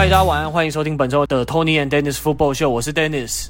[0.00, 2.70] 嗨，大家晚安，欢迎收听本周的 Tony and Dennis Football Show。
[2.70, 3.48] 我是 Dennis，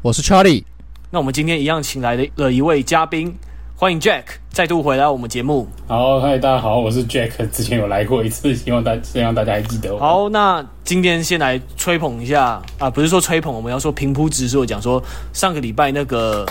[0.00, 0.64] 我是 Charlie。
[1.10, 3.36] 那我们今天一样请来了一位嘉宾，
[3.76, 5.68] 欢迎 Jack 再度回来我们节目。
[5.86, 10.00] 好，嗨，大家好，我是 Jack，之前有来过一次，希望大希望大家还记得我。
[10.00, 15.02] 好，那今天先来吹捧一下啊，不是说吹捧，我们要说平铺直叙，讲说
[15.34, 16.46] 上个礼拜那个，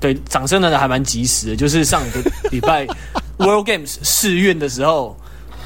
[0.00, 2.86] 对，掌声呢还蛮及时的，就是上个礼拜
[3.36, 5.14] World Games 试运的时候。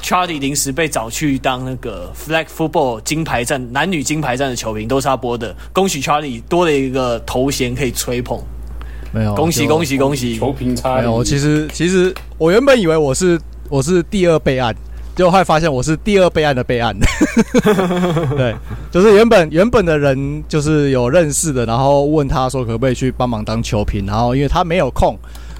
[0.01, 5.55] Charlie 临时被找去当那个 Flag Football 金牌战男女金牌战的球评，都是他播的。
[5.71, 8.39] 恭喜 Charlie 多了一个头衔可以吹捧，
[9.11, 10.37] 没有，恭喜恭喜恭喜！
[10.37, 14.75] 球评差没有，其实其实我原本以为我是我是第二备案，
[15.15, 16.97] 结果后来发现我是第二备案的备案。
[18.37, 18.55] 对，
[18.91, 25.17] 就是原本原本的人就是有认识的，然后问他说可不可以去帮忙当球评，然后因为他没有空。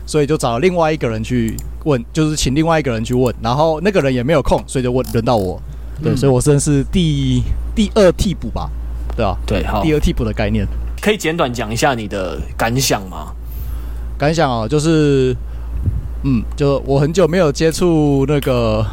[0.10, 5.62] 所以就找了另外一个人去问，就是请另外一个人去问，然后那个人也没有空，所以就问轮到我。
[6.02, 7.44] 对，嗯、所以我算是第
[7.76, 8.72] 第二替补吧，
[9.16, 9.38] 对吧？
[9.46, 10.66] 对，好，第二替补的概念，
[11.00, 13.28] 可以简短讲一下你的感想吗？
[14.18, 15.36] 感想啊，就是，
[16.24, 18.84] 嗯，就我很久没有接触那个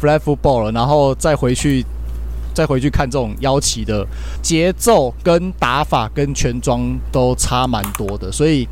[0.00, 1.84] flat football 了，然后再回去
[2.54, 4.06] 再回去看这种腰旗的
[4.40, 8.68] 节奏跟打法跟全装都差蛮多的，所以。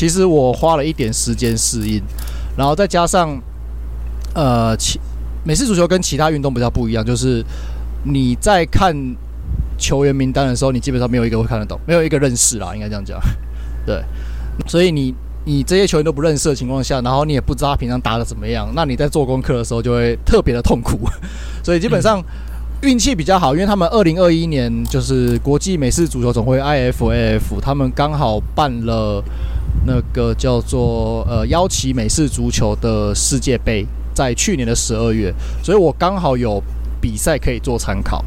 [0.00, 2.02] 其实我花了一点时间适应，
[2.56, 3.38] 然后再加上，
[4.32, 4.98] 呃，其
[5.44, 7.44] 美式足球跟其他运动比较不一样，就是
[8.04, 8.96] 你在看
[9.76, 13.20] 球员名单的时候，你基本上没有一个会看得懂，没有一个认识啦，应该这样讲。
[13.84, 14.02] 对，
[14.66, 20.98] 所以你你这些球员都不认识的情况下，然后你也不知道他平常打的怎么样，那你在做功课的时候就会特别的痛苦。
[21.62, 22.24] 所以基本上
[22.80, 29.22] 运气比较好，因为他们二零二一年就是国际美式足球总会 IFAF，他们刚好办了。
[29.86, 36.62] 那个叫做呃腰旗美式足球的世界杯，在去年的十二月，所以我刚好有
[37.00, 38.22] 比赛可以做参考，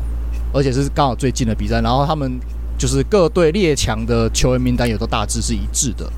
[0.51, 1.79] 而且是刚好最近的比赛。
[1.81, 2.39] 然后他们
[2.77, 6.11] 就是各队列强的球员名单也都大致是一致的。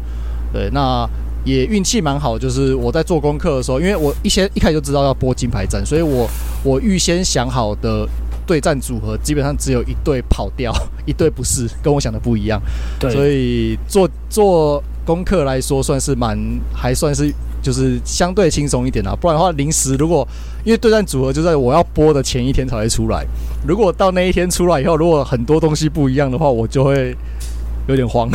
[0.54, 1.06] 对，那
[1.44, 6.30] 也运气蛮好，就是我在做功课的时候，因为我一先一开始就知道要播金牌战，所以我
[6.64, 8.08] 我预先想好的
[8.48, 10.74] 对战组合基本上只有一队跑掉，
[11.06, 12.62] 一队不是，跟我想的不一样。
[12.98, 14.82] 对，所以做做。
[15.06, 16.38] 功课来说算是蛮，
[16.74, 19.16] 还算是就是相对轻松一点啊。
[19.16, 20.28] 不然的话，临时如果
[20.64, 23.26] 因为对战组合就在我要播的前一天才会出来，
[23.68, 27.16] 如果到那一天出来以后，如果很多东西不一样的话，我就会
[27.88, 28.30] 有点慌，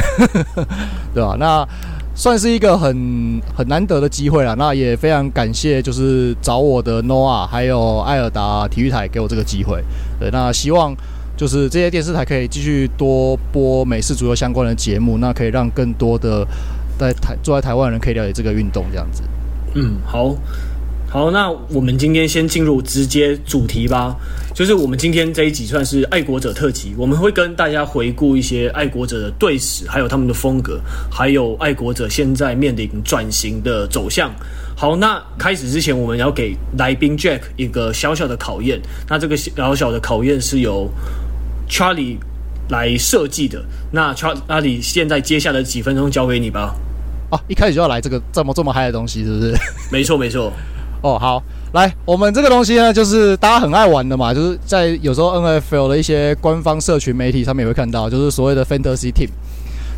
[1.13, 1.37] 对吧？
[1.39, 1.67] 那
[2.15, 4.55] 算是一个很很难得的机会啦。
[4.57, 9.83] 那也非常感谢，就是找我的 Noah 还有艾尔达体育台给我这个机会。
[10.19, 10.95] 对，那希望。
[11.41, 16.47] 就是这些电视台可以继续多播美式足球相关的节目，那可以让更多的
[16.99, 19.23] 在台坐在台湾人可以了解这个运动，这样子。
[19.75, 20.37] 嗯，好，
[21.09, 24.15] 好，那我们今天先进入直接主题吧。
[24.55, 30.79] 就是我们今天这一集算是爱国者特辑，我们会跟大家回顾一些爱国者的队史，还有他们的风格，
[31.11, 34.31] 还有爱国者现在面临转型的走向。
[34.77, 38.81] 好，那开始之前，我们要给来宾 Jack 一个小小的考验。
[39.09, 40.91] 那这个小小的考验是由
[41.71, 42.19] Charlie
[42.69, 43.65] 来设计的。
[43.93, 46.75] 那 Charlie 现在接下来几分钟交给你吧。
[47.31, 49.55] 哦、啊，一开始就要来这个这么这么嗨的东西，是不是？
[49.91, 50.53] 没错，没错。
[51.03, 51.43] 哦，好，
[51.73, 59.31] 来，我们这个东西呢，就是大家很爱玩的嘛，就是在有时候 NFL 的一些官方社群媒体上面也会看到，就是所谓的 Fantasy Team。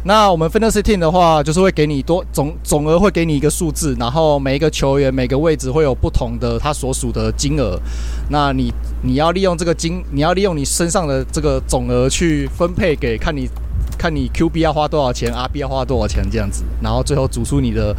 [0.04, 7.78] 那我们 Fantasy Team 的话，就是会给你多总总额会给你一个数字，然后每一个球员每个位置会有不同的他所属的金额。
[8.28, 13.48] 那你你要利用这个金，你要利用你身上的这个总额去分配给看你
[13.96, 17.94] 看你 QB 要花多少钱，RB 要花多少钱这样子，然后最后组出你的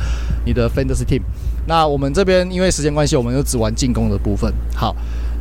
[0.45, 1.21] 你的 Fantasy Team。
[1.67, 4.53] 那我们这边因为时间关系，我们就只玩进攻的部分。
[4.75, 4.93] 好，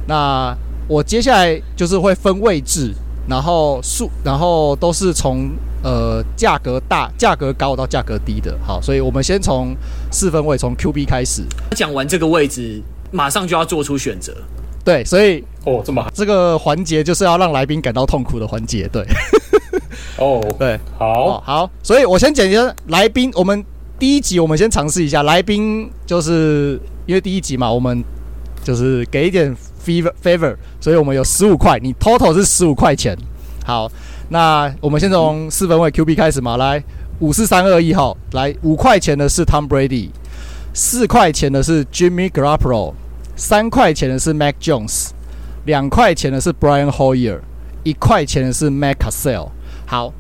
[0.07, 0.57] 那
[0.87, 2.95] 我接下来就是会分位置。
[3.29, 5.53] 然后数，然后都是从
[5.83, 8.57] 呃价格大、价格高到价格低的。
[8.67, 9.75] 好，所以我们先从
[10.11, 11.43] 四分位，从 QB 开始。
[11.77, 14.35] 讲完这个位置，马上就要做出选择。
[14.85, 18.89] 对，所以哦，这么，这个环节就是要让来宾感到痛苦的环节。
[18.93, 19.07] 对，
[20.19, 23.31] 哦， 对，好，哦，好，所以我先讲一下来宾。
[23.35, 23.65] 我们
[23.99, 28.03] 第一集我们先尝试一下来宾，就是因为第一集嘛，我们
[28.65, 29.55] 就是给一点。
[29.85, 33.19] favor favor，所以我们有十五块，你 total 是十五块钱。
[33.65, 33.91] 好，
[34.33, 36.83] 那我们先从四分位 QB 开始嘛，来
[37.19, 40.09] 五四三二一号，来五块钱的是 Tom Brady，
[40.73, 42.95] 四块钱的是 Jimmy Garoppolo，
[43.37, 45.11] 三块钱的是 Mac Jones，
[45.67, 47.41] 两块钱的是 Brian Hoyer，
[47.83, 49.51] 一块钱的是 Matt Cassel。
[49.85, 50.11] 好，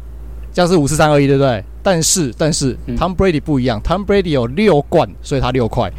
[0.53, 1.65] 这样是五四三二一，对不对？
[1.83, 5.91] 但是但是 Tom Brady 不一样，Tom Brady 有六冠，所以他六块。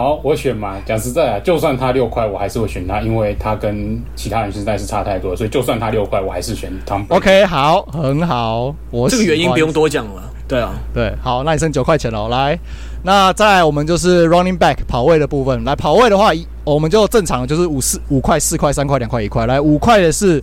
[0.00, 0.78] 好，我选嘛。
[0.86, 7.04] 讲实在啊，就算他六块，我还是会选他，因为他跟其他人实在是差太多，所以就算他六块，我还是选 Tom。
[7.10, 8.74] OK，好，很好。
[8.90, 10.22] 我这个原因不用多讲了。
[10.48, 12.30] 对啊，对，好，那你剩九块钱了。
[12.30, 12.58] 来，
[13.02, 15.62] 那再来我们就是 running back 跑位的部分。
[15.64, 16.30] 来跑位的话，
[16.64, 19.46] 我们就正常就是五四五块、四块、三块、两块、一块。
[19.46, 20.42] 来，五块的是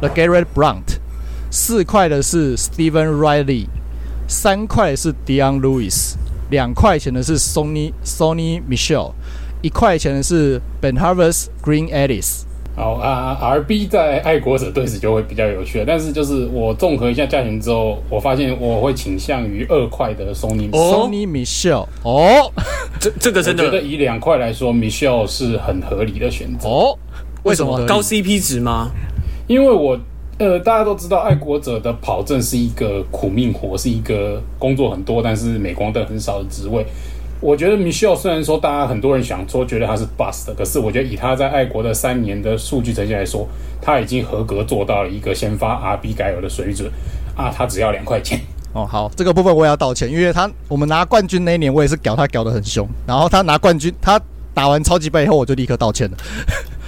[0.00, 0.96] LeGarrette Blount，
[1.50, 3.66] 四块的是 Stephen Riley，
[4.26, 6.14] 三块的是 Dion Lewis。
[6.54, 9.10] 两块钱的是 Sony Sony Michelle，
[9.60, 12.44] 一块钱的是 BenHarvest Green Alice。
[12.76, 21.88] 好啊，RB 在爱国者队史就会比较有趣了，但是就是我综合一下价钱之后，我发现我会倾向于二块的 Sony、oh, Sony Michelle。
[22.04, 22.52] 哦，
[23.00, 26.68] 这这个真的，我觉得以两块来说，Michelle 是很合理的选择。
[26.68, 26.96] 哦，
[27.42, 27.84] 为什么？
[27.84, 28.92] 高 CP 值吗？
[29.48, 29.98] 因为我。
[30.38, 36.84] 呃，大家都知道，爱国者的跑阵是一个苦命活，是一个工作很多，但是镁光灯很少的职位。
[37.40, 43.46] 我觉得 Michel 虽然说大家很多人想说觉得他是 bust 的，可是我觉得以他在爱国的三年的数据成绩来说，
[43.82, 46.90] 他已经合格做到了一个先发 RB 该有的水准
[47.36, 47.52] 啊！
[47.54, 48.40] 他只要两块钱
[48.72, 48.86] 哦。
[48.86, 54.18] 好，这个部分我也要道歉，因为他我们拿冠军那一年，我也是屌他屌得很凶，然后他拿冠军，他
[54.54, 56.16] 打完超级杯以后，我就立刻道歉了。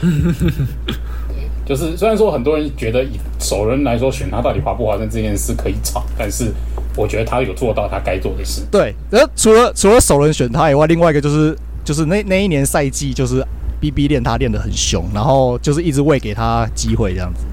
[1.66, 6.52] 就是虽然说很多人觉得以首轮来说选他到底划不划算这件事可以吵，但是
[6.96, 8.62] 我觉得他有做到他该做的事。
[8.70, 13.44] 对，呃，除了除了首轮选他以外，另外一个就是就是那那一年赛季就是
[13.80, 17.44] BB 练他练得很凶，然后就是一直喂给他机会这样子，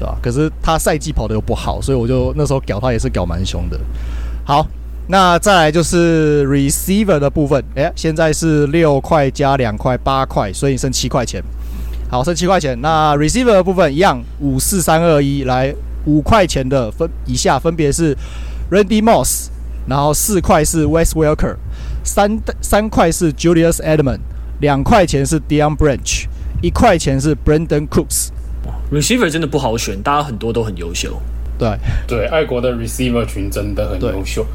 [0.00, 0.18] 对吧？
[0.20, 3.78] 可是他赛季跑得又不好，所以我就那时候屌他也是屌蛮凶的。
[4.44, 4.66] 好，
[5.06, 11.40] 那再来就是 receiver 的部分，哎，现在是六块加两块八块，所以剩七块钱。
[12.10, 12.78] 好，剩七块钱。
[12.80, 15.74] 那 receiver 的部分一样，五四三二一，来
[16.06, 18.16] 五块钱的分以下分别是
[18.70, 19.48] Randy Moss，
[19.86, 21.56] 然后四块是 Wes Welker，
[22.02, 24.20] 三三块是 Julius Edelman，
[24.60, 26.24] 两块钱是 Deion Branch，
[26.62, 28.28] 一块钱是 Brandon Cooks。
[28.90, 31.20] receiver 真的不好选，大家很多都很优秀。
[31.58, 31.76] 对
[32.06, 34.46] 对，爱国的 receiver 群真的很优秀。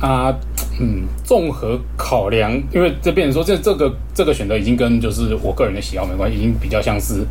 [0.00, 0.34] 啊，
[0.80, 7.26] 嗯，综合考量，因为这边说这这个这个选择已经跟就是我个人的喜好没关系，已经比较像是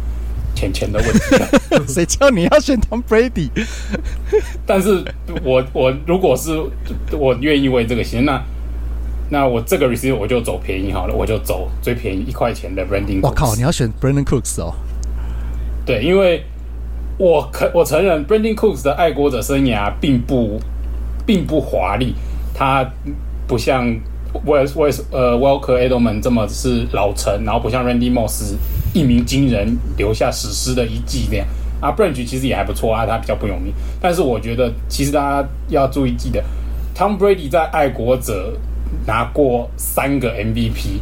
[0.54, 1.84] 钱钱的问题了。
[1.90, 3.50] 谁叫你要选 Tom Brady？
[4.68, 5.04] 但是
[5.44, 6.56] 我我如果是
[7.12, 8.40] 我愿意为这个钱，那
[9.32, 13.20] 那我这个 receiver 我就走便宜好了，我就走最便宜一块钱的 Branding。
[13.24, 14.76] 我靠，你要选 Brandon Cooks 哦？
[15.88, 16.44] 对，因为
[17.18, 20.62] 我可我承认 Brandon Cooks 的爱国者生涯并不
[21.26, 22.14] 并不华丽。
[22.60, 22.86] 他
[23.48, 23.88] 不像
[24.46, 28.54] Wes Wes 呃 Welker Edelman 这么是老成，然后不像 Randy Moss
[28.94, 31.48] 一鸣惊人，留下史诗的一记那样。
[31.80, 33.74] 啊，Branch 其实也还不错啊，他比较不有名。
[34.02, 36.44] 但是我觉得，其实大家要注意记得
[36.94, 38.58] ，Tom Brady 在爱国者
[39.08, 41.00] 拿过三个 MVP，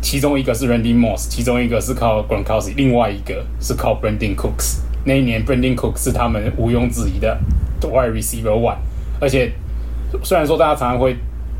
[0.00, 4.78] 其中一个是 Randy Moss，其中一个是靠 Gronkowski，另外一个是靠 Brandon Cooks。
[5.04, 7.36] 那一年 Brandon Cooks 是他们毋庸置疑的
[7.80, 8.76] Wide Receiver One，
[9.20, 9.50] 而且。
[10.22, 11.16] 虽然说大家常常会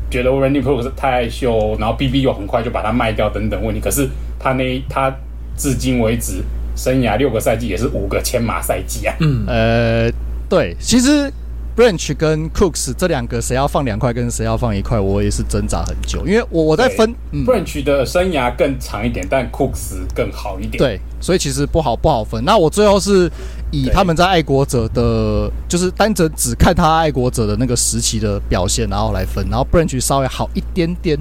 [0.09, 4.09] 觉得 Randy Cooks 太害羞，然后 BB 又很快就把他卖掉等等问题，可是
[4.39, 5.13] 他那他
[5.55, 6.41] 至今为止
[6.75, 9.13] 生涯六个赛季也是五个千马赛季啊。
[9.19, 10.11] 嗯，呃，
[10.49, 11.31] 对，其实
[11.75, 20.77] Branch 跟 Cooks 这两个谁要放两块跟谁要放一块，我也是挣扎很久，因为我我在分、嗯、Branch 的生涯更长一点，但 Cooks 更好一点。
[20.77, 22.43] 对，所以其实不好不好分。
[22.45, 23.29] 那我最后是。
[23.71, 31.15] 以他们在爱国者的，就是单纯只看他爱国者的那个时期的表现，然后来分，然后 Branch 稍微好一点点，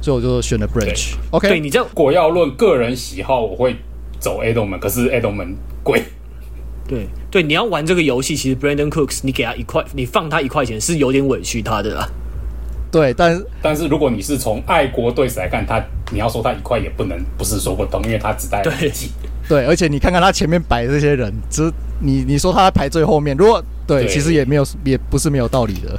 [0.00, 1.12] 所以我就选了 Branch。
[1.30, 3.76] OK，对你这样，果要论个人喜好，我会
[4.18, 6.04] 走 Edelman，可是 Edelman 贵。
[6.86, 12.08] 对对，你要玩这个游戏，其实 Brandon Cooks，你给他一块，你放他一块钱是有点委屈他的啦。
[12.90, 19.10] 对，但是但是如果你是从爱国队史来看他，你要说他一块也不能不是说不通，因为他只带了几。
[19.48, 25.98] 对，而且你看看他前面摆的这些人，只你你说他排最后面，如果对，对其实也没有，也不是没有道理的，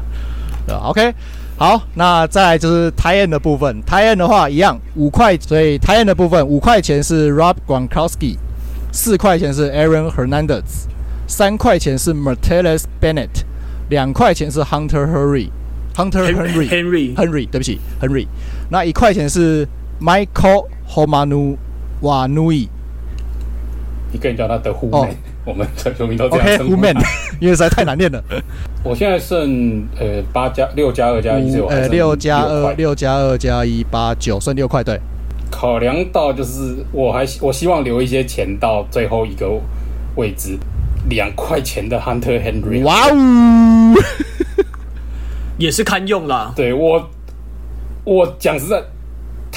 [0.66, 1.14] 对吧？OK，
[1.58, 8.38] 好，那再来就是 tight end 的部分，tight end 的话一样五块，所以 tight end 的部分五块钱是 Rob Gronkowski，
[8.96, 10.88] 四块钱是 Aaron Hernandez，
[11.28, 13.44] 三块钱是 Martellus Bennett，
[13.90, 18.26] 两块钱是 Hunter Henry，Hunter Henry Henry Henry，对不起，Henry，
[18.70, 19.68] 那一块钱是
[20.00, 21.58] Michael Hoomanu
[22.02, 22.70] Wanui。
[24.14, 26.76] 你可以叫他的 Who Man，我们球迷都这样称呼
[27.42, 28.24] 因为实在太难念了。
[28.82, 34.98] 我现在剩呃八加六加二加一，呃六加二六加二加一八九，剩六块对。
[35.50, 39.50] 考量到就是我还我希望留一些钱到最后一个
[40.16, 40.58] 位置，
[41.10, 42.84] 两块钱的 Hunter Henry。
[42.84, 43.94] 哇哦，
[45.58, 46.54] 也是堪用啦。
[46.56, 47.10] 对我，
[48.04, 48.84] 我讲实在。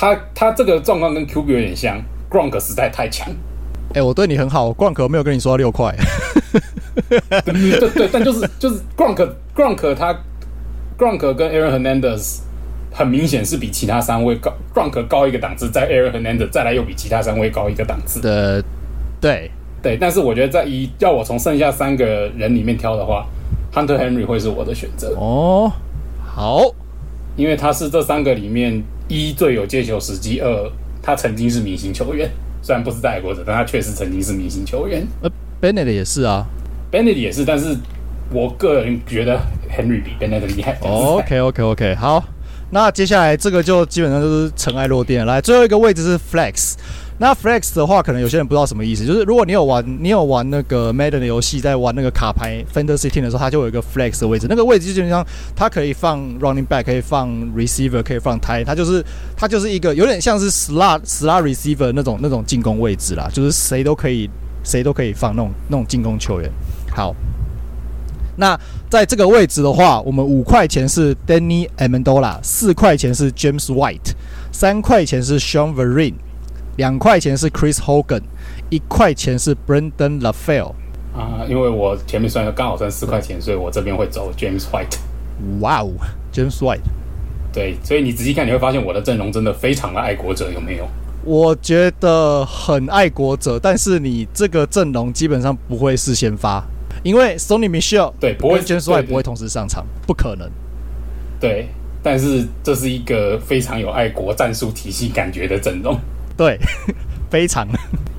[0.00, 3.28] 他他这个状况跟 QB 有点像，Gronk 实在太强。
[3.88, 5.92] 哎、欸，我对你很好，Gronk 没有跟你说六块。
[7.08, 10.16] 对对对，但就是就是 Gronk Gronk 他
[10.96, 12.38] Gronk 跟 Aaron Hernandez
[12.98, 18.20] 很明显是比其他三位高，Gronk 高一个档次，在 Aaron Hernandez 再来又比其他三位高一个档次。
[18.20, 18.60] 的，
[19.20, 19.48] 对
[19.80, 22.04] 对，但是我觉得在一要我从剩下三个
[22.36, 23.24] 人里面挑的话
[23.72, 25.14] ，Hunter Henry 会是我的选择。
[25.16, 25.70] 哦，
[26.26, 26.74] 好，
[27.36, 32.28] 因为他是这三个里面一最有接球时机，二他曾经是明星球员。
[32.60, 35.06] 虽然不是在爱国者，但他确实曾经是明星球员。
[35.22, 35.30] 呃
[35.62, 36.44] ，Bennett 也是啊
[36.90, 37.76] ，Bennett 也是，但是
[38.32, 39.38] 我个人觉得
[39.70, 40.76] Henry 比 Bennett 厉害。
[40.82, 42.24] 哦 OK，OK，OK，好，
[42.70, 45.24] 那接下来这个就基本上就是尘埃落定。
[45.24, 46.74] 来，最后一个位置是 Flex。
[47.20, 54.46] 那 Flex 的话，可能有些人不知道什么意思，就是如果你有玩，你有玩那个 Madden 的游戏，在玩那个卡牌 Fantasy Team 的时候，它就有一个 Flex 的位置。
[54.48, 59.04] 那个位置就基本上它可以放 Running Back，可以放 Receiver，可以放 t i e 它就是
[59.36, 64.30] 它就是一个有点像是 Slot Slot Receiver 那种那种进攻位置啦，就是谁都可以
[64.62, 66.48] 谁都可以放那种那种进攻球员。
[66.94, 67.12] 好，
[68.38, 74.12] 那在这个位置的话，我们五块钱是 Danny Amendola，四块钱是 James White，
[74.50, 76.14] 三块钱是 Sean Vereen。
[76.76, 78.22] 两块钱是 Chris Hogan，
[78.70, 80.74] 一块钱是 Brendan LaFell
[81.12, 84.96] 啊，因为我前面算的刚好算四块钱，所以我这边会走 James White。
[85.58, 85.90] 哇哦
[86.32, 86.78] ，James White，
[87.52, 90.86] 对，所以你仔细看你会发现我的阵容真的非常的爱国者，有没有？
[91.24, 96.64] 我觉得很爱国者，但是你这个阵容基本上不会是先发，
[97.08, 100.46] 因为 Sony Michelle 对不会 James White 不会同时上场，不可能。
[101.40, 101.66] 对，
[102.02, 105.98] 但是这是一个非常有爱国战术体系感觉的阵容。
[106.36, 106.58] 对，
[107.30, 107.66] 非常。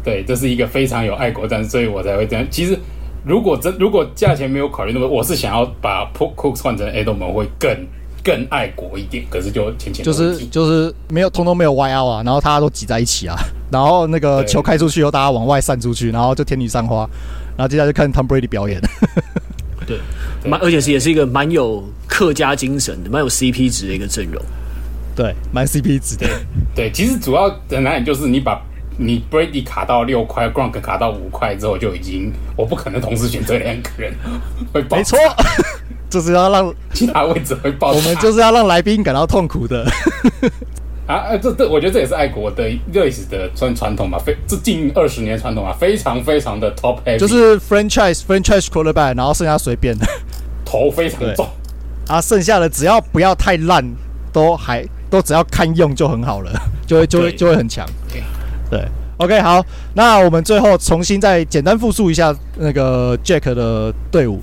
[0.04, 2.44] 对，这是一个非常有爱国战，所以我才会这样。
[2.50, 2.76] 其实，
[3.24, 7.86] 如果真如果价钱没有考虑那么，我是想要把 Cooks 换成 Edelman 会更
[8.24, 9.24] 更爱国一点。
[9.30, 13.36] 可是就浅浅就是就是没有通通没有 Y L 啊，然后大家都挤在一起啊，
[13.72, 17.08] 然后那个球开出去后，大家往外散出去，然后就天女散花，
[17.60, 18.82] 然后接下来就看 Tom Brady 表演。
[19.86, 20.00] 对，
[20.46, 24.42] 蛮而且是也是一个蛮有客家精神的，蛮有 CP 值的一个阵容。
[25.14, 26.26] 对，蛮 CP 值的。
[26.74, 28.62] 对，其实主要的难点就是你把
[28.98, 34.14] 你 Brady 卡到六块，Gronk 卡到五块之后，就已经我不可能同时选这两个人
[34.72, 34.96] 会爆。
[34.96, 35.20] 没错，
[36.10, 37.92] 就是要让其他位置会爆。
[37.92, 39.86] 我们就是要让来宾感到痛苦的。
[41.10, 50.06] 啊，这这，我觉得这也是爱国的历史的算传统吧，非这近二十年传统啊，非常非常的 top heavy，就是 franchise franchise quarterback，然后剩下随便的，
[50.64, 51.48] 头非常重
[52.08, 53.84] 啊，剩下的只要不要太烂，
[54.32, 54.88] 都还。
[55.12, 56.52] 都只要看用就很好了，
[56.86, 57.84] 就会就会就会很强。
[58.70, 58.80] 对
[59.18, 59.60] ，OK，好，
[59.96, 64.40] 那我们最后重新再简单复述一下那个 Jack 的队伍。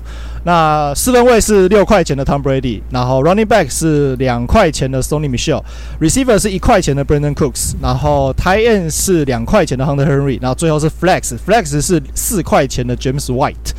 [0.47, 10.07] 那四分卫是六块钱的 Tom Brady，然后 Running Back 是两块钱的 Sony Michelle，Receiver 是一块钱的 Brandon Cooks，然后 Tight End 是两块钱的 Hunter
[10.07, 13.73] Henry，然后最后是 Flex，Flex 是四块钱的 James White。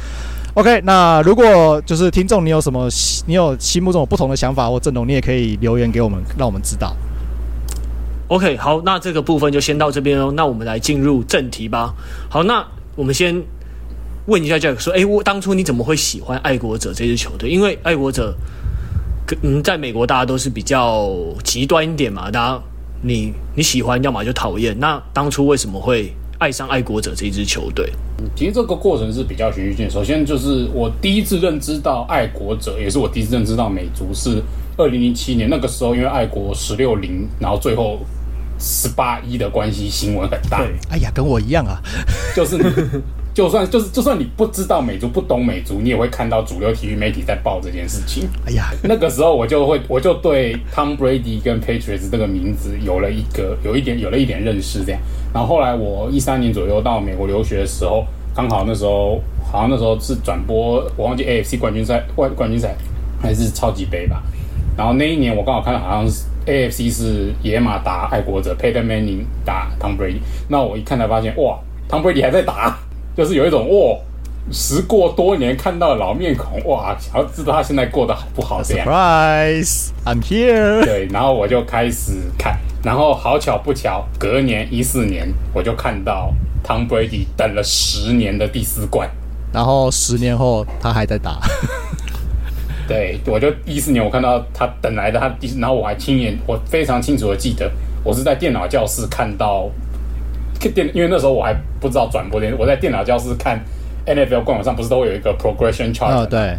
[0.52, 2.86] OK，那如果就是听众，你有什么，
[3.24, 6.94] 你有心目中有不同的想法或阵容，你也可以留言给我们，让我们知道。
[8.26, 10.30] OK，好，那这个部分就先到这边哦。
[10.36, 11.94] 那我们来进入正题吧。
[12.28, 12.62] 好，那
[12.94, 13.42] 我们先
[14.28, 17.50] 问一下 Jack 说，哎，我当初你怎么会喜欢爱国者这支球队？
[17.50, 18.36] 因为爱国者，
[19.42, 21.10] 嗯，在美国大家都是比较
[21.42, 22.62] 极端一点嘛，大家
[23.02, 24.78] 你你喜欢，要么就讨厌。
[24.78, 26.12] 那当初为什么会？
[26.40, 27.92] 爱上爱国者这支球队，
[28.36, 29.90] 其实这个过程是比较循序渐进。
[29.90, 34.40] 首先就是我第一次认知到爱国者，也是我第一次认知到美足，是
[34.76, 37.98] 二零零七年那个时候，因为爱国十六零，然后最后
[38.60, 40.64] 十八一的关系，新闻很大。
[40.90, 41.82] 哎呀，跟我一样啊，
[42.36, 42.56] 就是
[43.38, 48.28] 就算就是就算你不知道美足，不懂美足，你也会看到主流体育媒体在报这件事情。
[48.44, 55.00] 哎呀，那个时候我就会我就对 Tom Brady 跟 Patriots 这个名字有了一个有一点有了一点认识，这样。
[55.32, 58.04] 然后后来我一三年左右到美国留学的时候，
[58.34, 59.20] 刚好那时候
[59.52, 62.74] 好像那时候是转播，我忘记 AFC 冠军赛、冠冠军赛
[63.22, 64.20] 还是超级杯吧。
[64.76, 70.18] 然后那一年我刚好看到好像是 AFC 是野马打爱国者，Peyton Manning 打 Tom Brady。
[70.48, 71.56] 那我一看才发现，哇
[71.88, 72.76] ，Tom Brady 还在打，
[73.18, 73.98] 就是有一种哇，
[74.52, 78.86] 时过多年看到老面孔，哇，想要知道他现在过得好不好这样。
[78.86, 80.84] Surprise，I'm here。
[80.84, 82.56] 对，然后我就开始看。
[82.84, 86.32] 然后好巧不巧，隔年一四年，我就看到
[86.64, 89.10] Tom Brady 等了十年的第四冠，
[89.52, 91.40] 然后十年后他还在打。
[92.86, 97.68] 对，我就一四年我看到他等来的他第，然后我还亲眼，我非常清楚的记得，
[98.04, 99.68] 我是在电脑教室看到
[100.58, 103.60] 电，因为那时候我还不知道转播电，我在电脑教室看
[104.06, 106.56] NFL 官网上不是都会有一个 progression chart，哦，对，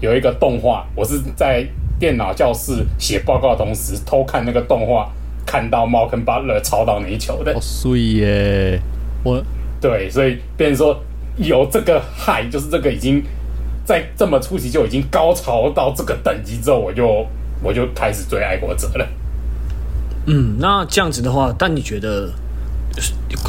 [0.00, 1.66] 有一个动画，我是在。
[1.98, 5.10] 电脑教室写报告的同时偷看那个动画，
[5.46, 7.54] 看到 Malcolm Butler 抄到那一球的。
[7.54, 8.78] 哦，所以耶，
[9.24, 9.42] 我
[9.80, 11.00] 对，所以变成说
[11.38, 13.24] 有这个害，就是这个已经
[13.86, 17.26] 在这么初期就已经高潮到这个等级之后，我就
[17.62, 19.08] 我就开始追爱国者了。
[20.26, 22.30] 嗯，那这样子的话，但你觉得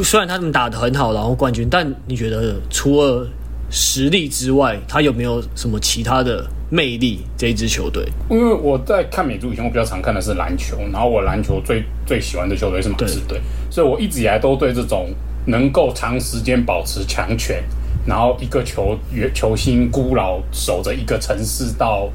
[0.03, 3.27] 虽然他们打的很好，然后冠军，但你觉得除了
[3.69, 7.21] 实力之外，他有没有什么其他的魅力？
[7.37, 8.05] 这一支球队？
[8.29, 15.09] 因为我在看美足以前，我比较常看的是篮球，然后我篮球最最喜欢的球队是马刺队，所以我一直以来都对这种
[15.45, 17.63] 能够长时间保持强权，
[18.05, 18.97] 然后一个球
[19.33, 22.09] 球星孤老守着一个城市到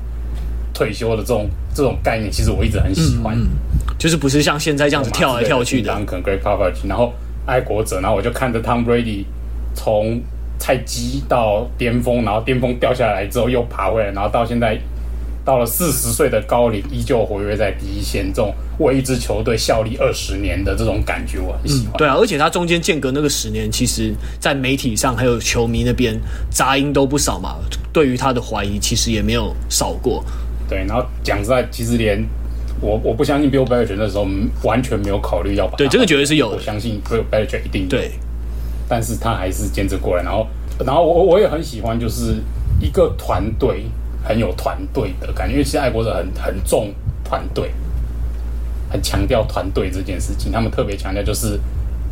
[0.75, 3.35] 退休的这种这种概念，其实我一直很喜欢。
[3.37, 3.49] 嗯嗯
[3.99, 7.12] 就是不是像现在这样子跳来跳去的，可能 Gregg Popovich，然后
[7.47, 9.25] 爱国者，然后我就看着 Tom Brady
[9.75, 10.21] 从
[10.59, 14.79] 菜鸡到巅峰，然后巅峰掉下来之后又爬回来，然后到现在
[15.45, 21.95] 到了四十岁的高龄，依旧活跃在第一线，这种为一支球队效力二十年的这种感觉，我很喜欢。
[21.95, 26.17] 嗯、对啊，而且他中间间隔那个十年，其实在媒体上还有球迷那边
[26.51, 27.57] 杂音都不少嘛，
[27.93, 30.25] 对于他的怀疑其实也没有少过。
[30.69, 32.25] 对，然后讲实在，其实连。
[32.83, 34.27] 我我不相信 Bill Belichick 那时候
[34.65, 36.57] 完全没有考虑要把对这个绝对是有的。
[36.57, 38.11] 我相信 Bill Belichick 一定对，
[38.89, 40.23] 但是他还是坚持过来。
[40.25, 40.47] 然后，
[40.85, 42.43] 然后我我也很喜欢，就是
[42.81, 43.85] 一个团队
[44.25, 46.93] 很有团队的感觉，因为其实爱国者很很重
[47.25, 47.73] 团队，
[48.91, 50.51] 很强调团队这件事情。
[50.51, 51.59] 他们特别强调就是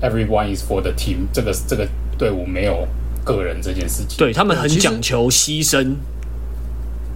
[0.01, 2.87] Everyone is for the team，这个这个队伍没有
[3.25, 4.17] 个人这件事情。
[4.17, 5.97] 对他们很讲求牺牲。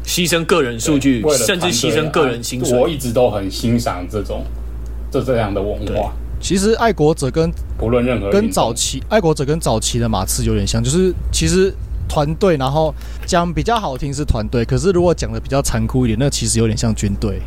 [0.04, 2.78] 牺牲个人数据，甚至牺牲个人薪水。
[2.78, 4.44] 我一直都很欣赏这种
[5.10, 6.12] 这这样的文化。
[6.40, 11.74] 其实爱国者跟不论任何跟早期爱国者跟早期的马刺有点像，就是其实
[12.06, 12.94] 团队，然后
[13.24, 17.40] 讲比较好听是团队，可是如果讲的比较残酷一点，那其实有点像军队。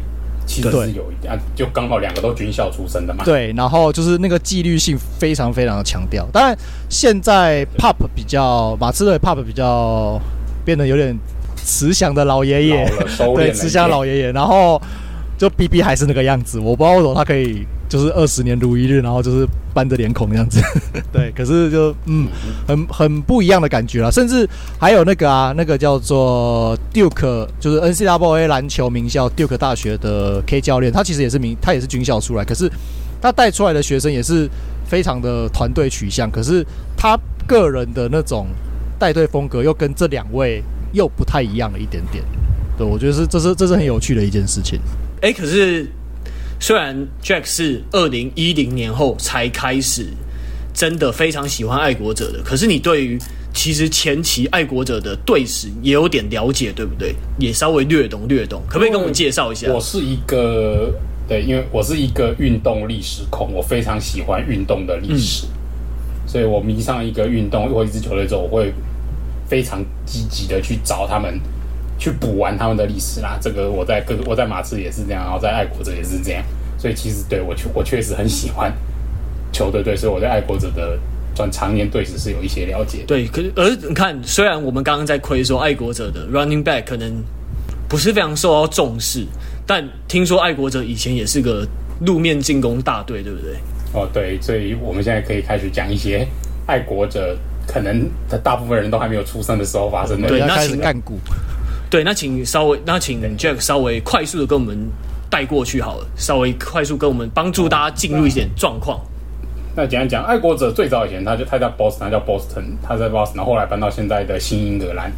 [0.47, 3.23] 其实是有一点，就刚好两个都军校出身的嘛。
[3.23, 6.25] 对，然后就是那个纪律性非常非常的强调。
[6.33, 6.57] 当然，
[6.89, 10.19] 现在 Pop 比较马刺队 Pop 比较
[10.65, 11.15] 变得有点。
[11.67, 12.89] 慈祥的老爷爷，
[13.35, 14.81] 对，慈祥老爷爷，然后
[15.37, 20.61] 就 BB 还是那个样子，我不知道为什么他可以就是二十年如一日，然后就是板着脸孔这样子，
[21.11, 22.25] 对，可是就嗯，
[22.65, 24.47] 很很不一样的感觉啦，甚至
[24.79, 32.71] 还有那个啊，那个叫做 Duke，就是 N C W A 篮球名校 Duke 大学的 K 教练，他其实也是名，他也是军校出来，可是
[33.21, 34.49] 他带出来的学生也是
[34.85, 38.47] 非常的团队取向，可是他个人的那种
[38.97, 40.63] 带队风格又跟这两位。
[40.93, 42.23] 又不太一样了一点点，
[42.77, 44.79] 对，我觉得是这是这是很有趣的一件事情。
[45.21, 45.87] 哎、欸，可是
[46.59, 50.07] 虽然 Jack 是二零一零年后才开始
[50.73, 53.19] 真的非常喜欢爱国者的，可是你对于
[53.53, 57.15] 其实前期爱国者的队史也有点了解，对不对？
[57.39, 59.71] 也稍微略懂略懂，可不可以跟我们介绍一下？
[59.71, 60.93] 我是一个
[61.27, 68.73] 对，因为我是一个运动历史控，我非常喜欢运动的历史，嗯、所以我迷上一个运动或一支球队之后，我会。
[69.47, 71.39] 非常积极的去找他们，
[71.97, 73.37] 去补完他们的历史啦。
[73.41, 76.43] 这个我在各我在马刺也是这样，然后在爱国者也是这样。
[76.77, 78.71] 所以其实对我确我确实很喜欢
[79.51, 80.99] 球队对，所以我对爱国者的
[81.33, 83.03] 转常年对史是有一些了解。
[83.07, 87.23] 对，可是而你看，虽然我们刚刚在亏说爱国者的 running back 可能
[87.89, 89.25] 不是非常受到重视，
[89.65, 91.65] 但听说爱国者以前也是个
[92.01, 93.55] 路面进攻大队，对不对？
[93.93, 96.27] 哦，对，所以我们现在可以开始讲一些
[96.67, 97.35] 爱国者。
[97.67, 98.09] 可能
[98.41, 100.27] 大部分人都还没有出生的时候发生的。
[100.27, 101.19] 对，那请干股。
[101.89, 104.77] 对，那请稍微，那请 Jack 稍微快速的跟我们
[105.29, 108.99] 带过去好了，稍微快速跟我们帮助大家进入一点状况。
[109.75, 115.11] 那简单讲，爱国者最早以前他就他叫 Boston，他叫 Boston，他在 Boston，后来搬到现在的新英格兰。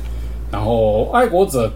[0.51, 1.71] 然后爱国者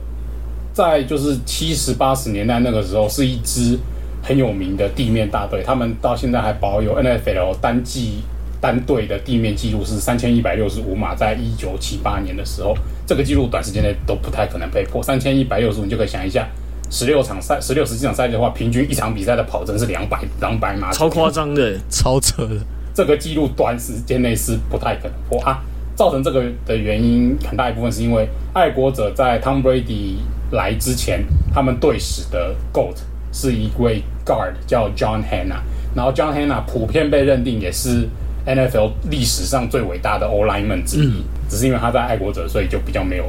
[0.74, 3.80] 在就是七十八十年代那个时候是一支
[4.22, 8.22] 很有名的地面大队，他们到现在还保有 NFL 单季。
[8.64, 12.74] 单队的地面记录是三千一百六十五码，在一九七八年的时候，
[13.06, 15.04] 这个记录短时间内都不太可能被破。
[15.04, 16.48] 三千一百六十五，你就可以想一下，
[16.90, 22.56] 十六场赛，十六十几场赛的话，平均一场比赛的跑阵是两百两百码，超夸张的，超扯的。
[22.96, 25.62] 这个记录短时间内是不太可能破啊。
[25.94, 30.20] 造成这个的原因很大一部分是因为爱国者在 Tom Brady
[30.52, 32.96] 来之前，他们队史的 GOAT
[33.34, 35.60] 是一位 guard 叫 John Hannah，
[35.94, 38.08] 然后 John Hannah 普遍被认定也是。
[38.46, 43.26] NFL 历史上最伟大的 O-lineman 之一，嗯、只是因为他在爱国者，所以就比较没有。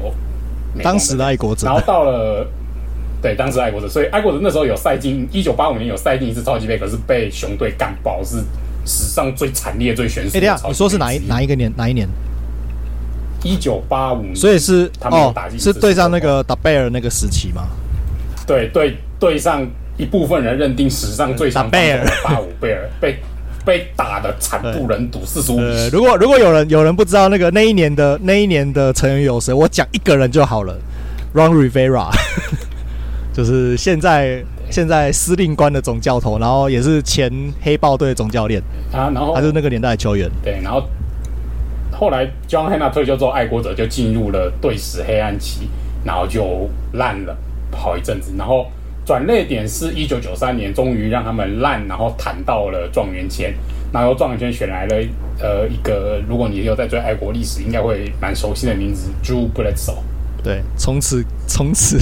[0.82, 2.46] 当时的爱国者，然后到了，
[3.22, 8.38] 对，当时爱国者，所以爱国者那时候有赛进，一九八五年有赛进一次超级杯，可是被熊队干爆，是
[8.84, 10.40] 史上最惨烈、最悬殊的。
[10.40, 11.72] 哎、欸，你说是哪一哪一个年？
[11.76, 12.08] 哪一年？
[13.44, 17.68] 一九八五年，所以是他们有打进、哦，是对上那个达贝尔那个时期吗？
[18.46, 19.64] 对对，对上
[19.96, 23.16] 一部分人认定史上最强贝尔八五贝尔被
[23.64, 25.58] 被打的惨不忍睹，四十五。
[25.92, 30.76] 如果如果有人有人不知道那个那一年的那一年的成员有谁，我讲一个人就好了
[31.34, 32.10] ，Ron Rivera，
[33.32, 40.82] 就是现在现在司令官的总教头，然后也是前黑豹队的总教练啊，然后他是那个年代的球员，对，然后
[41.92, 45.68] 后来 John Hannah 退休之后，爱国者就进入了队史黑暗期，
[46.04, 47.36] 然后就烂了
[47.72, 48.66] 好一阵子，然后。
[49.04, 53.52] 转捩点是一九九三年，终于让他们烂，然后谈到了状元签，
[53.92, 54.96] 然后状元签选来了
[55.40, 59.98] 呃一个，如果你有在追爱国历史，应该会蛮熟悉的名字，Drew Bledsoe。
[60.42, 61.98] 对，从此 从此，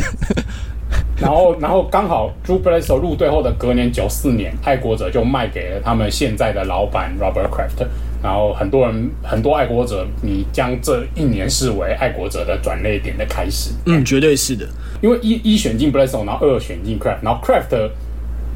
[1.20, 7.86] 然后然后刚好 Drew Bledsoe 入队后的隔年九四年，爱国者就卖给了他们现在的老板 Robert Kraft。
[8.22, 13.70] 然后很多人很多爱国者，你将这一年视为爱国者的转捩点的开始。
[13.86, 14.66] 嗯，绝对是的。
[15.00, 17.90] 因为一一选进 Bledsoe，然后二选进 Craft，然后 Craft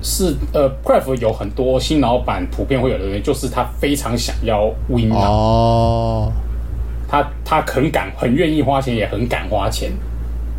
[0.00, 6.31] 是呃 Craft 有很多新老板普遍会有的原因，就是他非常想要 win 哦，
[7.09, 9.90] 他他很敢，很愿意花钱，也很敢花钱。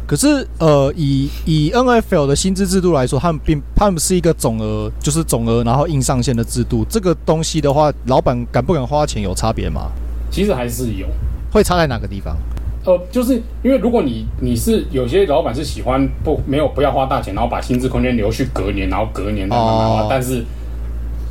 [0.08, 6.86] 可是，呃，以以 N F L 的薪资制度来说，他们并他们是一个总额，就是总额，然后硬上限的制度。
[6.90, 9.92] 这个东西的话，老板敢不敢花钱有差别吗？
[10.32, 11.06] 其实还是有，
[11.52, 12.38] 会差在哪个地方？
[12.86, 20.08] 呃，就是因为如果你你是有些老板是喜欢不没有不要花大钱，然后把薪资空间留去隔年，然后隔年再慢慢花。
[20.10, 20.42] 但是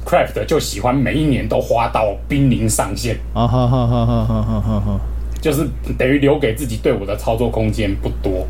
[0.04, 3.46] Craft 就喜欢每一年都花到濒临上限啊！
[3.46, 4.04] 哈哈哈！
[4.04, 5.00] 哈哈哈！
[5.40, 8.46] 就是等于留给自己队伍的操作空间不多。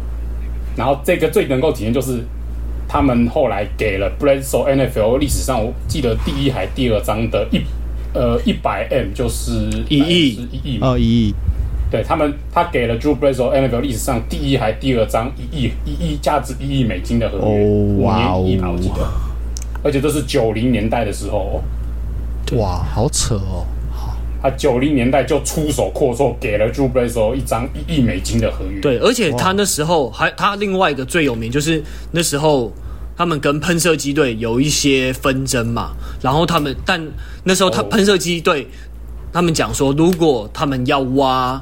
[0.77, 2.23] 然后这个最能够体现就是，
[2.87, 7.61] 他们后来给了 Bledsoe NFL 历史上我记得第一还第二张的一
[8.13, 9.51] 呃一百 M 就是
[9.89, 10.47] 一亿。
[10.53, 11.35] 一亿哦一亿，
[11.91, 19.09] 对他们他给了 Drew Bledsoe NFL 历史上第一还第二张一亿一亿价值一亿美金的合约，五年一亿吧我记得，
[19.83, 21.63] 而且这是九零年代的时候，
[22.59, 23.67] 哇好扯哦。
[24.43, 28.81] 他九零年代就出手阔绰，给了 Drew Bledsoe 一张一亿美金的合约。
[28.81, 32.73] 对，而且他那时候还他另外一个最有名，就是那时候
[33.17, 35.93] 他们跟喷射机队有一些纷争嘛。
[36.21, 37.01] 然后他们，但
[37.45, 38.69] 那时候他喷射机队
[39.33, 41.61] 他们讲说，如果他们要挖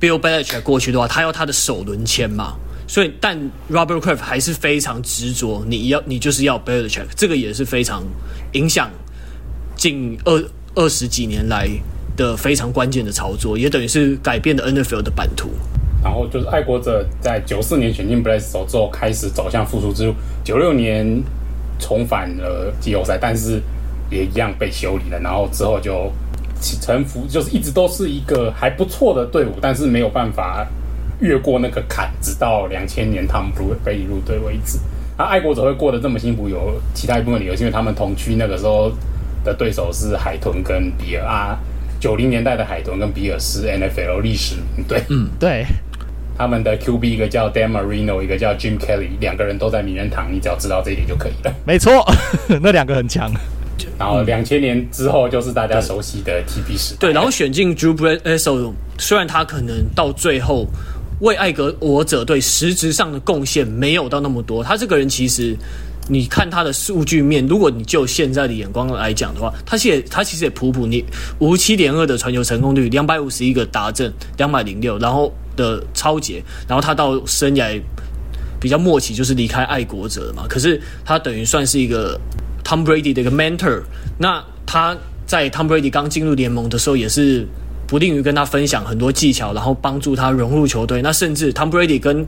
[0.00, 2.54] Bill Belichick 过去的话，他要他的首轮签嘛。
[2.88, 3.36] 所以，但
[3.68, 8.04] Robert Kraft 还是非常执着，你要你就是要 Belichick，这个也是非常
[8.52, 8.88] 影响
[9.74, 10.44] 近二。
[10.76, 11.66] 二十几年来
[12.16, 15.48] 的非常关键的操作，也等于是改变了 NFL 的版图。
[16.04, 20.14] 然后就是爱国者在九四年选进 Bledsoe 之后，开始走向复苏之路。
[20.44, 21.22] 九六年
[21.80, 23.60] 重返了季后赛，但是
[24.10, 25.18] 也一样被修理了。
[25.18, 26.12] 然后之后就
[26.60, 30.66] 臣服，就是一直都是一个还不错的队伍，但是没有办法
[31.20, 34.78] 越过那个坎，直到两千年 Tom Brady 入队为止。
[35.16, 38.92] 那爱国者会过得这么辛苦，有其他一部分理由，是因为他们同区那个时候。
[39.46, 41.56] 的对手是海豚跟比尔啊，
[42.00, 44.56] 九零年代的海豚跟比尔是 NFL 历史
[44.88, 45.64] 对，嗯对，
[46.36, 51.54] 他们的 QB 一个叫 Dan Marino，一个叫 Jim Kelly，两个人都在名人堂，你只要知道这一点就可以了。
[51.64, 52.04] 没错，
[52.60, 53.32] 那两个很强。
[53.98, 56.98] 然后两千年之后就是大家熟悉的 Tb 时代。
[57.00, 60.66] 对，然后选进 Drew Bledsoe，虽然他可能到最后
[61.20, 65.56] 为爱国者队实质上的贡献没有到那么多，他这个人其实。
[66.08, 71.04] 你看他的数据面，如果你就现在的眼光来讲的话，他其实他其实也普普，你
[71.40, 77.80] 五十七点二的传球成功率，两百五十一个达阵，两百零六，然后的抄截，然后他到生涯
[78.60, 80.44] 比较末期就是离开爱国者了嘛。
[80.48, 82.18] 可是他等于算是一个
[82.64, 83.82] Tom Brady 的一个 mentor。
[84.16, 87.44] 那他在 Tom Brady 刚进入联盟的时候，也是
[87.88, 91.02] 不吝于跟他分享很多技巧，然后帮助他融入球队。
[91.02, 92.24] 那甚至 Tom Brady 跟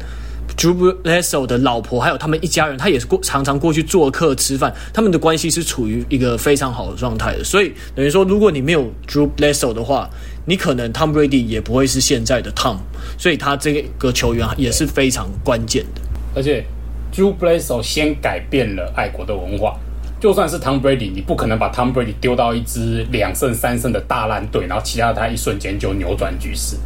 [0.56, 7.44] Drew Blesso 的老婆还有他们一家人，他也是过常常过去做客吃饭，他们的关系是处于一个非常好的状态的。
[7.44, 10.10] 所以等于说，如果你没有 Drew Blesso 的话，
[10.46, 12.78] 你可能 Tom Brady 也不会是现在的 Tom。
[13.16, 16.00] 所以他这个球员也是非常关键的。
[16.34, 16.64] 而且
[17.14, 19.78] Drew Blesso 先改变了爱国的文化，
[20.20, 26.76] 就算是 Tom Brady，你不可能把 Tom Brady 丢到一支两胜三胜的大烂队，然后其他他一瞬间就扭转局势。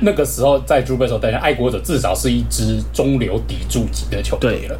[0.00, 4.78] 那个时候，在 Drew Bledsoe 带领爱国者，至少是一支中流砥柱级的球队了。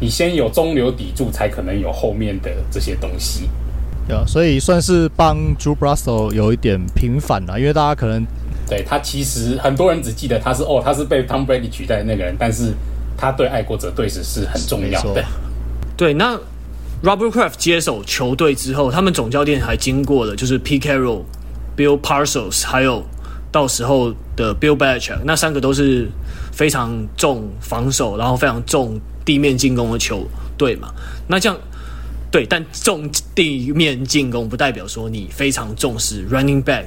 [0.00, 3.48] 你先有中流砥柱，才可能有后面的这些东西。
[4.06, 8.26] 对啊，所以算是帮 Drew Bledsoe 有一点平反了，因为大家可能
[8.68, 12.72] 对他其实很多人只记得他是哦，他是被 Tom Brady 取代的那个人，但是
[13.16, 15.24] 他对爱国者队史是很重要的。
[15.96, 16.38] 对，那
[17.02, 21.22] Robert Kraft 接手球队之后，他们总教练还经过了就是 Pete Carroll、
[21.76, 23.04] Bill Parcells，还有。
[23.50, 26.08] 到时候的 Bill Belichick 那三个都是
[26.52, 30.92] 非常重防守，然后非常重地面进攻的球队嘛。
[31.26, 31.58] 那这样
[32.30, 36.84] 对，但重地面进攻不代表说你非常重视 running back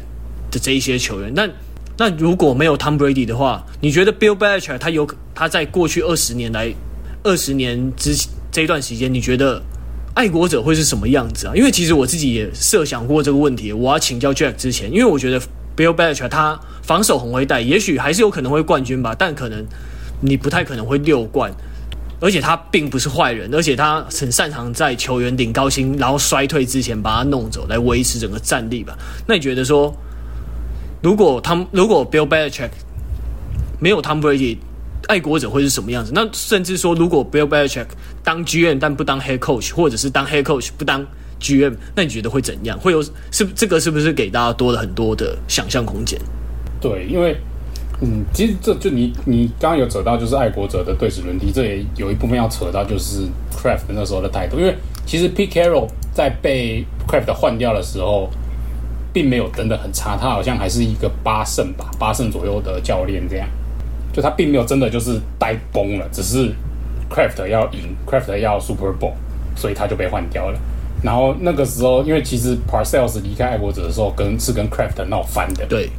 [0.51, 1.33] 的这一些球员。
[1.33, 1.49] 那
[1.97, 6.71] 那如果没有 Tom Brady 的话，你觉得 Bill Belichick 他有他在过去二十年来
[7.23, 8.15] 二十年之
[8.51, 9.61] 这一段时间，你觉得
[10.13, 11.53] 爱国者会是什么样子啊？
[11.55, 13.73] 因为其实我自己也设想过这个问题。
[13.73, 15.41] 我要请教 Jack 之前，因为我觉得
[15.75, 19.65] Bill Belichick 他防守很会带，也许还是有可能会冠军吧，但可能
[20.21, 21.51] 你不太可能会六冠。
[22.19, 28.95] 而且他并不是坏人，而且他很擅长在球员领高薪然后衰退之前把他弄走，来维持整个战力吧。
[29.27, 29.91] 那你觉得说？
[31.01, 32.69] 如果他如果 Bill Belichick
[33.79, 34.59] 没有 Tom Brady，
[35.07, 36.11] 爱国者会是什么样子？
[36.13, 37.87] 那甚至说，如果 Bill Belichick
[38.23, 41.03] 当 GM 但不当 Head Coach，或者是当 Head Coach 不当
[41.41, 42.79] GM，那你觉得会怎样？
[42.79, 46.19] 会有是这个是不是给大家多了很多的想象空间？
[46.79, 47.35] 对，因为
[48.01, 54.59] 嗯，其实这就你你刚刚有扯到，就是爱国者的对史轮替，这也有一部分要扯到，就是 Craft 那时候的态度。
[54.59, 54.75] 因为
[55.05, 58.29] 其实 P Carroll 在被 Craft 换掉的时候。
[59.13, 63.45] 并没有真的很差，他好像还是一个八胜吧，八胜左右的教练这样，
[64.13, 66.49] 就他并没有真的就是呆崩了，只是
[67.09, 69.11] Craft 要赢，Craft 要 Super Bowl，
[69.53, 70.57] 所以他就被换掉了。
[71.03, 75.89] 然后那个时候，因为其实 Parcells 离开爱国者的时候跟，跟是跟 Craft 闹翻的，对，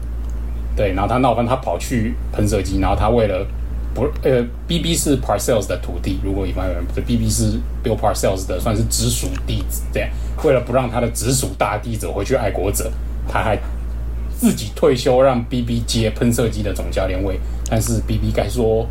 [0.77, 3.47] 对，然后他闹翻，他跑去喷射机，然后他为了
[3.95, 10.09] 不呃，BB 是 Parcells 的徒弟，如果一般人不是 BB 是 Bill Parcells 的算是直属弟子这样。
[10.45, 12.91] 为了不让他的直属大弟子回去爱国者，
[13.29, 13.59] 他还
[14.39, 17.39] 自己退休，让 BB 接喷射机的总教练位。
[17.69, 18.87] 但是 BB 该说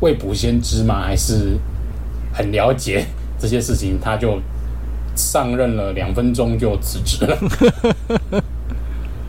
[0.00, 1.02] 未卜先知吗？
[1.02, 1.58] 还是
[2.32, 3.04] 很了解
[3.38, 3.98] 这些事情？
[4.00, 4.40] 他就
[5.16, 8.42] 上任了两分钟就辞职了。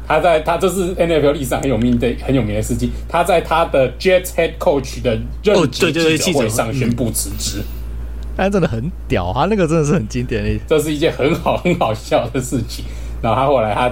[0.07, 2.91] 他在他这是 NFL 历史上很有名的很有名的事情。
[3.09, 7.61] 他在他的 Jets Head Coach 的任职记者会上宣布辞职。
[8.35, 12.85] 但真的很屌，他那个真的是很经典的，这是一件很好很好笑的事情。
[13.21, 13.91] 然后他后来他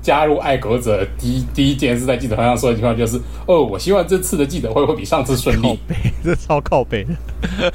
[0.00, 7.14] 加入爱国者第一第一件事，在记者会上说的情况就是：“哦，我希望这次的记者会会比上次顺利。”靠背这超靠北的。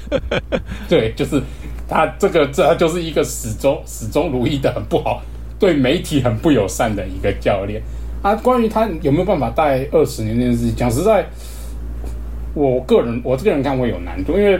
[0.90, 1.40] 对，就是
[1.94, 5.22] 他这个这他就是一个始终始终如一的很不好，
[5.60, 7.82] 对媒体很不友善的一个教练。
[8.22, 11.26] 啊，关于他有没有办法带二十年这件事情，讲实在，
[12.54, 14.60] 我个人我这个人看会有难度，因为。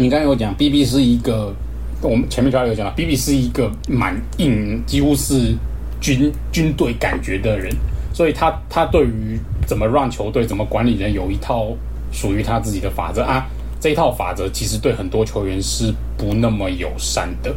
[0.00, 1.52] 你刚才有讲，BB 是一个，
[2.00, 5.56] 我们前面就有讲了，BB 是一个蛮硬，几乎是
[6.00, 7.68] 军军队感觉的人，
[8.14, 11.72] 所以他他对于怎么让球队、怎么管理人，有一套
[12.12, 13.44] 属于他自己的法则啊。
[13.80, 17.54] 这一套法则其实对很多球员是不那么友善的，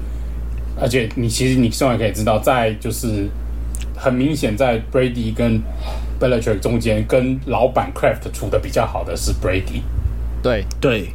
[0.80, 3.28] 而且你其实你现在可以知道，在就是
[3.96, 5.62] 很明显，在 Brady 跟
[6.20, 9.82] Belichick 中间，跟老板 Craft 处的比较好的是 Brady，
[10.42, 11.10] 对对。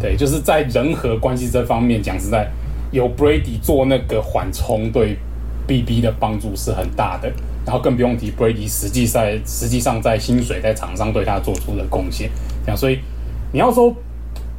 [0.00, 2.50] 对，就是在人和关系这方面讲实在，
[2.90, 5.16] 有 Brady 做那个缓冲，对
[5.68, 7.30] BB 的帮助是很大的。
[7.64, 12.28] 然后更不用提 Brady 实际在实际上在薪水在场上对他做出的贡献。
[12.64, 12.98] 这样，所以
[13.52, 13.94] 你要说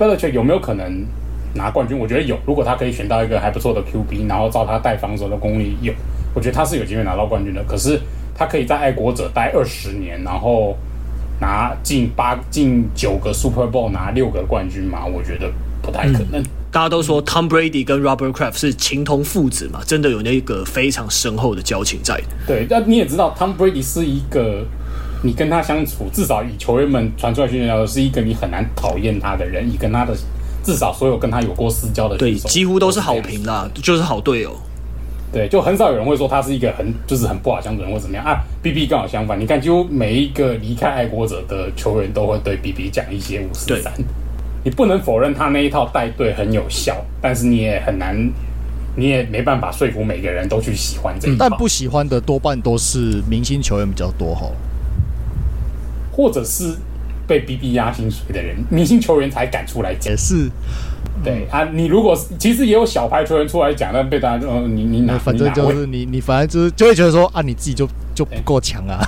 [0.04, 1.06] Belichick 有没有可能
[1.54, 1.98] 拿冠军？
[1.98, 2.38] 我觉得有。
[2.46, 5.94] 如果他可以选到一个还不错的 QB，然后照他带防守的功力，有，
[6.34, 7.64] 我觉得他是有机会拿到冠军的。
[7.64, 8.00] 可是
[8.36, 10.76] 他可以在爱国者待二十年，然后。
[11.42, 15.06] 拿近八近九个 Super Bowl，拿六个冠军吗？
[15.06, 16.40] 我觉得不太可能。
[16.42, 22.22] 嗯、大家都说 Tom Brady 跟 Robert Kraft 是情同父子嘛，真的有那个非常深厚的交情在。
[22.48, 24.66] 对，那你也知道，Tom Brady 是一个
[25.24, 29.68] 你跟他相处，至少以球员们传出来训练来说，是一个你很难讨厌他的人。
[29.74, 30.14] 以跟他的
[30.64, 34.56] 至少所有跟他有过私交的，对，几乎都是好评啦，就是好队友。
[35.32, 38.44] 对，就很少有人会说他是一个很就是很不好相处的人或怎么样啊。
[38.62, 43.92] BB 刚好相反，你看，几乎每一个离开爱国者的球员都会对 BB 讲一些五四三。
[44.64, 48.16] 你不能否认他那一套带队很有效，但是你也很难，
[48.96, 51.38] 你也没办法说服每个人都去喜欢这一套。
[51.40, 54.48] 但不喜欢的多半都是明星球员比较多哈，
[56.14, 56.74] 或者是
[57.28, 60.12] 被逼逼压薪水的人，明星球员才敢出来讲。
[60.12, 60.50] 也是。
[61.24, 69.00] 对啊，你如果其实也有小牌球员出来讲，但被大家就你你哪，反正就是你你反正就是就会觉得说啊，你自己就就不够强啊。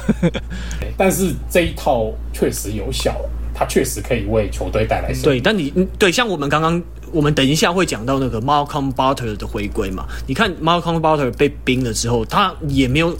[0.95, 3.13] 但是这一套确实有效，
[3.53, 5.11] 它确实可以为球队带来。
[5.23, 10.05] 对，但你对像我们刚刚我们等一下会讲到那个 Malcolm Butler 的回归嘛？
[10.25, 13.17] 你看 Malcolm Butler 被冰了之后，他也没有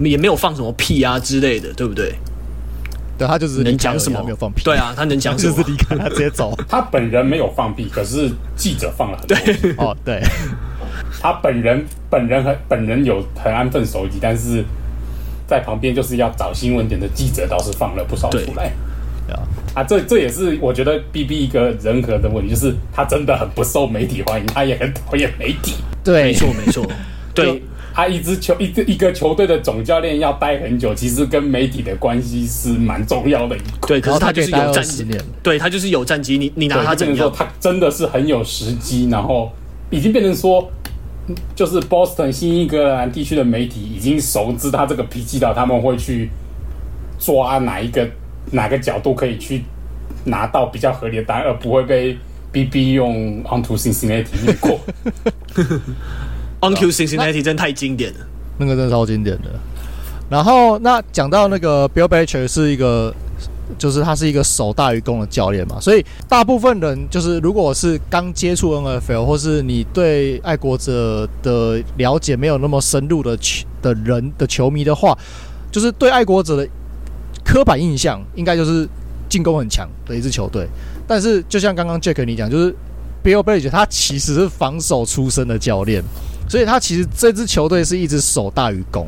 [0.00, 2.14] 也没有放什么屁啊之类的，对不对？
[3.18, 4.62] 对，他就是能讲什么没有放屁。
[4.62, 5.56] 对啊，他能讲 什么？
[5.56, 6.56] 就是离开他直接走。
[6.68, 9.36] 他本人没有放屁，可是记者放了很多。
[9.36, 10.22] 对哦，对，
[11.20, 14.64] 他本人本人很本人有很安分守己，但是
[15.46, 18.72] 在旁边就是要找新闻点的记者倒是放了不少出来。
[19.26, 19.42] 对啊，
[19.74, 25.74] 啊，这这也是我觉得 BB 一个人格的问题，就是他真的很不受媒体欢迎，他也很讨厌媒体。
[26.04, 26.86] 对，没错没错，
[27.34, 27.62] 对。
[27.98, 33.88] 他一支球一个一个球队的总教练要待很久，其实跟媒体的关系是蛮重要的一块。
[33.88, 35.04] 对，可是他就是有战绩，
[35.42, 36.38] 对他就是有战绩。
[36.38, 37.28] 你你拿他怎么说？
[37.28, 39.50] 他真的是很有时机，然后
[39.90, 40.70] 已经变成说，
[41.56, 46.30] 就是 Boston 新英格兰地区的媒体已经熟知他这个脾气了，他们会去
[47.18, 48.08] 抓哪一个
[48.52, 49.64] 哪个角度可以去
[50.22, 52.16] 拿到比较合理的答案，而不会被
[52.52, 54.78] BB 用 onto Cincinnati 一过。
[56.60, 58.18] On to Cincinnati 真太经典了，
[58.58, 59.44] 那个真的超经典的。
[60.28, 63.14] 然后那讲到那个 Bill Belichick 是一个，
[63.78, 75.16] 就是他是一个守大于攻的教练嘛，所以大部分人就是如果是刚接触 NFL 或是你对爱国者的了解没有那么深入的球的人的球迷的话，
[75.70, 76.68] 就是对爱国者的
[77.44, 78.86] 刻板印象应该就是
[79.28, 80.66] 进攻很强的一支球队。
[81.06, 82.74] 但是就像刚刚 Jack 你讲，就是
[83.24, 86.02] Bill Belichick 他其实是防守出身的教练。
[86.48, 89.06] 所以他其实这支球队是一直守大于攻，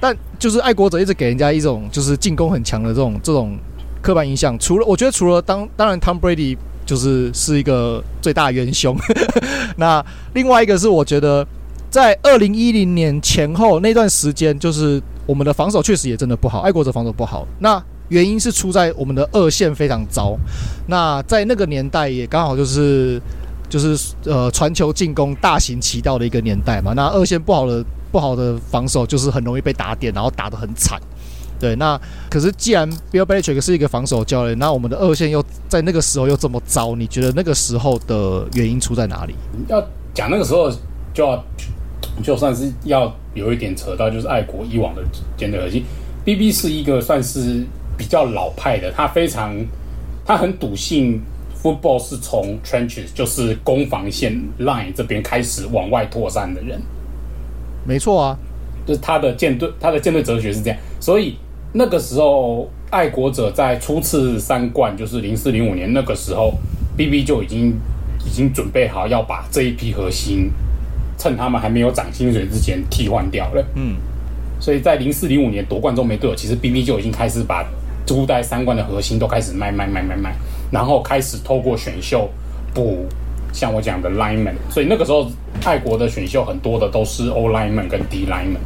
[0.00, 3.56] 但就是爱国者一直给人家一种就是进攻很强的这种这种
[4.02, 4.58] 刻板印象。
[4.58, 8.96] 除了我觉得除了当当然 Tom Brady 就是是一个最大元凶，
[9.76, 11.46] 那另外一个是我觉得
[11.90, 17.46] 在二零一零年前后那段时间，就是我们的防守确实也真的不好，爱国者防守不好。
[17.60, 20.36] 那原因是出在我们的二线非常糟。
[20.88, 23.18] 那在那个年代也刚好就是。
[23.72, 31.00] 就是呃传球进攻大行其道的一个年代嘛，那二线不好的不好的防守就是很容易被打点，然后打得很惨。
[31.58, 39.34] 对，那可是既然 Bill Belichick 是一个防守教练，那我们的二线又在那个时候又这么糟，你觉得那个时候的原因出在哪里？
[39.68, 39.82] 要
[40.12, 40.70] 讲那个时候
[41.14, 41.42] 就要
[42.22, 45.02] 就算是要有一点扯到，就是爱国以往的
[45.38, 45.82] 战略核心
[46.26, 47.64] ，BB 是一个算是
[47.96, 49.56] 比较老派的，他非常
[50.26, 51.22] 他很笃信。
[51.62, 56.80] Football 是从 trenches，就是攻防线 line 这边开始往外扩散的人，
[57.86, 58.36] 没错啊，
[58.84, 60.78] 就是他的舰队，他的舰队哲学是这样。
[60.98, 61.36] 所以
[61.72, 66.54] 那个时候，爱国者在初次三冠，就是零四零五年那个时候
[66.96, 67.72] ，BB 就已经
[68.26, 70.50] 已经准备好要把这一批核心，
[71.16, 73.64] 趁他们还没有涨薪水之前替换掉了。
[73.76, 73.94] 嗯，
[74.58, 77.64] 所以在零四零五年夺冠中没多久，其实 BB 就已经开始把
[78.04, 80.34] 初代三冠的核心都开始卖卖卖卖卖。
[80.72, 82.28] 然后开始透过选秀
[82.74, 83.06] 补，
[83.52, 85.30] 像我讲的 lineman，所以那个时候
[85.64, 88.58] 爱国的选秀很多的都是 O lineman 跟 D lineman，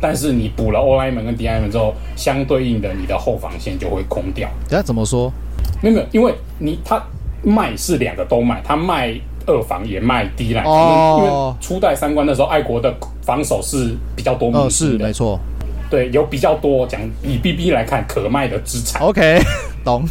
[0.00, 4.48] 但是你补了 O lineman 跟 D lineman 之后，相对应的你的后防线就会空掉。
[4.68, 5.32] 等下怎么说？
[5.80, 7.00] 没有因为你他
[7.42, 9.14] 卖是两个都卖，他卖
[9.46, 15.38] 二防也卖 D line，哦，因为初代三冠的时候，爱国的防守是比较多的，哦，是没错，
[15.88, 19.00] 对，有比较多讲以 BB 来看可卖的资产。
[19.02, 19.40] OK，
[19.84, 20.04] 懂。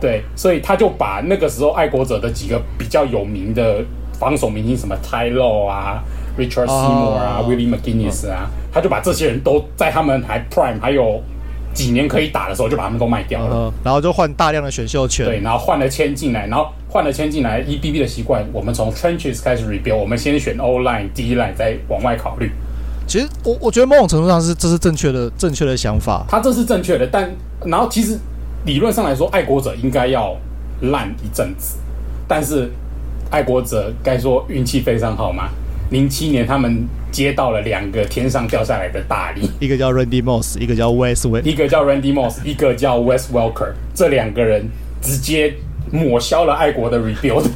[0.00, 3.84] 对，所以他就把那个时候爱国者的几个比较有名的
[4.18, 6.02] 防守明星，什么 Ty Law 啊、
[6.38, 11.22] Richard Seymour 啊、oh, Willie McGinnis 啊，他就把这些人都在他们还 Prime 还有
[11.74, 15.26] 几年可以打的时候，就把他们都卖掉了，uh, 然后就换大量的选秀权。
[15.26, 17.60] 对，然后换了签进来，然后换了签进来。
[17.60, 22.50] E B B 的习惯，我们从 Trenches 开始 rebuild，我们先选 O line、D line，再往外考虑。
[23.06, 27.30] 其实我我觉得某种程度上是这是正确的正确的想法，他这是正确的，但
[27.64, 28.18] 然后其实。
[28.64, 30.36] 理论上来说，爱国者应该要
[30.82, 31.78] 烂一阵子，
[32.28, 32.70] 但是
[33.30, 35.48] 爱国者该说运气非常好吗？
[35.90, 44.68] 零七年他们接到了两个天上掉下来的大礼，一个叫 Randy Moss，一个叫 Wes，一个叫 Randy Moss，一个叫 Wes Welker，这两个人
[45.02, 45.54] 直接
[45.90, 47.46] 抹消了爱国的 rebuild。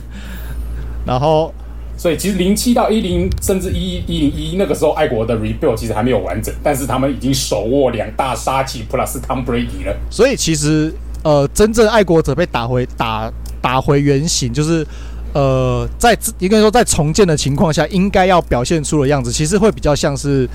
[1.06, 1.54] 然后，
[1.96, 9.96] 所以其实零七到一零，甚至一一零一那个时候，爱国的 rebuild 其实还没有完整，但是他们已经手握两大杀器 plus Tom Brady 了。
[10.11, 10.92] 所以其实。
[11.24, 14.87] 呃，真正爱国者被打回打打回原形，就是
[15.33, 20.46] 呃，在应该说在重建的情况下，应该要表现出的样子，其实会比较像是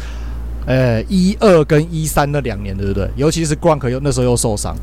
[0.68, 3.10] 呃一二跟一三那两年，对不对？
[3.16, 4.76] 尤其是 Gronk 又那时候又受伤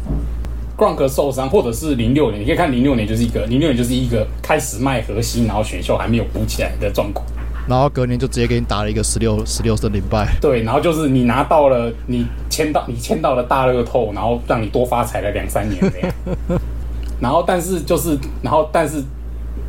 [0.77, 7.27] ，Gronk 受伤，或者是零六年，你可以看零六年就是一个零六年就是一个开始卖核心，然后选秀还没有补起来的状况。
[7.68, 10.29] 然后隔年就直接给你打了一个十六十六胜零败。
[10.41, 16.61] 对，然后就是你拿到了，你签到你签到了大乐透，然后让你多发财了两三年这样。
[17.18, 19.03] 然后但是就是，然后但是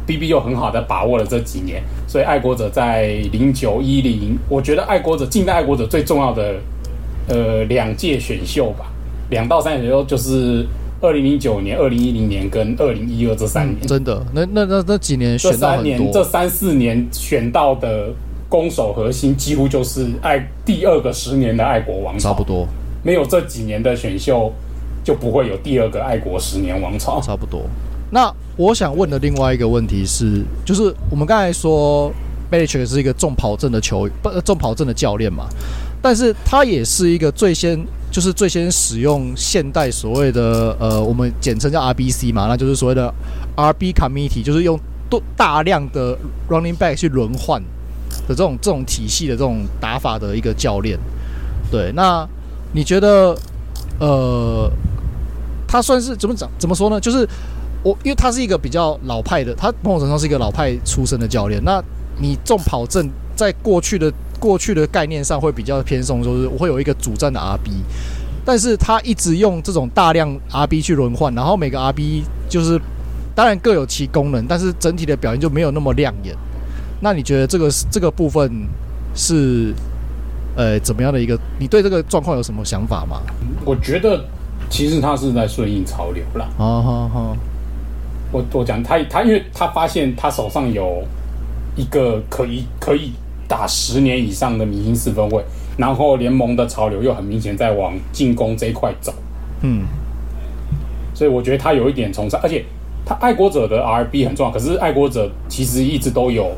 [0.05, 6.55] ，BB 又很好的把握了这几年，所以爱国者在零九一零，我觉得爱国者近代爱国者最重要的
[7.27, 8.85] 呃两届选秀吧，
[9.31, 10.63] 两到三届选秀就是。
[10.99, 18.09] 二零零九年、二零一零年跟二零一二这三年，嗯、真的，那那那那几年选到很多，这三年这三四年选到的
[18.49, 22.67] 攻守核心，几乎就是爱第二个十年的爱国王朝，差不多。
[23.03, 24.51] 没有这几年的选秀，
[25.03, 27.21] 就不会有第二个爱国十年王朝。
[27.21, 27.61] 差不多。
[28.09, 32.11] 那我想问的另外一个问题是，就是我们刚才说
[32.49, 35.45] Belichick 是一个重跑阵的球，不，重跑阵的教练嘛，
[36.01, 37.77] 但是他也是一个最先，
[38.17, 43.13] 就是最先使用现代所谓的呃，我们简称叫 RBC 嘛，那就是所谓的
[43.55, 44.75] RB Committee，就是用
[45.07, 46.17] 多大量的
[46.49, 47.61] Running Back 去轮换
[48.27, 50.97] 的这种这种体系的这种打法的一个教练。
[51.69, 52.27] 对，那
[52.73, 53.37] 你觉得
[53.99, 54.67] 呃，
[55.67, 56.49] 他算是怎么讲？
[56.57, 56.99] 怎么说呢？
[56.99, 57.29] 就是。
[57.83, 61.63] 我因为他是一个比较老派的，他某种程度上是一个老派出身的教练。
[61.63, 61.81] 那
[62.19, 67.71] 你重跑阵在过去的过去的概念上会比较偏重，就是我会有一个主战的 RB，
[68.45, 72.79] 但是他一直用这种大量 RB 去轮换，然后每个 RB 就是
[73.35, 76.35] 当然各有其功能，但是整体的表现就没有那么亮眼。
[76.99, 78.51] 那你觉得这个这个部分
[79.13, 79.73] 是
[80.55, 81.39] 呃怎么样的一个？
[81.59, 83.21] 你对这个状况有什么想法吗？
[83.63, 84.25] 我觉得
[84.69, 86.47] 其实他是在顺应潮流啦。
[86.57, 87.37] 好好好。
[88.31, 91.03] 我我讲他他，因为他发现他手上有
[91.75, 93.13] 一个可以可以
[93.47, 95.43] 打十年以上的明星四分卫，
[95.77, 99.13] 然后联盟的潮流又很明显在往进攻这一块走，
[99.61, 99.83] 嗯，
[101.13, 102.63] 所以我觉得他有一点崇尚，而且
[103.05, 106.51] 他爱国者的 RB 很重要，可是爱国者其实一直都有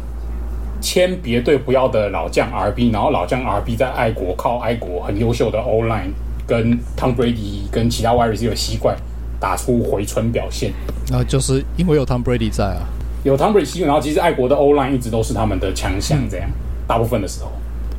[0.81, 6.11] 签别队不要的老将 RB，然后老将 RB 在爱国靠爱国很优秀的 O line
[6.47, 8.95] 跟 Tom Brady 跟其他 wide receiver 习惯。
[9.41, 10.73] 打出回春表现，
[11.09, 12.83] 那就是因为有 Tom Brady 在啊，
[13.23, 16.53] 有 Tom Brady，然后其实爱国的 O line 一直都是他们的强项，这样、嗯、
[16.89, 17.51] 大部分的时候。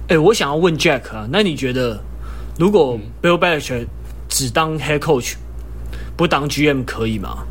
[0.09, 2.03] 哎、欸，我想要问 Jack 啊，那你觉得
[2.59, 3.87] 如果 Bill Belichick
[4.29, 5.35] 只当 Head Coach
[6.17, 7.45] 不当 GM 可以吗？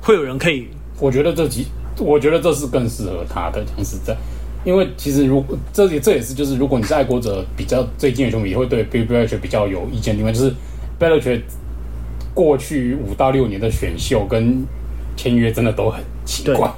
[0.00, 0.68] 会有人可以？
[1.00, 1.66] 我觉得这几，
[1.98, 4.16] 我觉得这是更适合他的，讲实在，
[4.64, 10.54] 因为其实如果这也这也是就是如果你是爱国者比较最近的球迷，也会对 Bill Belichick 比较有意见，因为就是
[11.00, 11.42] Belichick
[12.32, 14.64] 过去五到六年的选秀跟
[15.16, 16.72] 签约真的都很奇怪，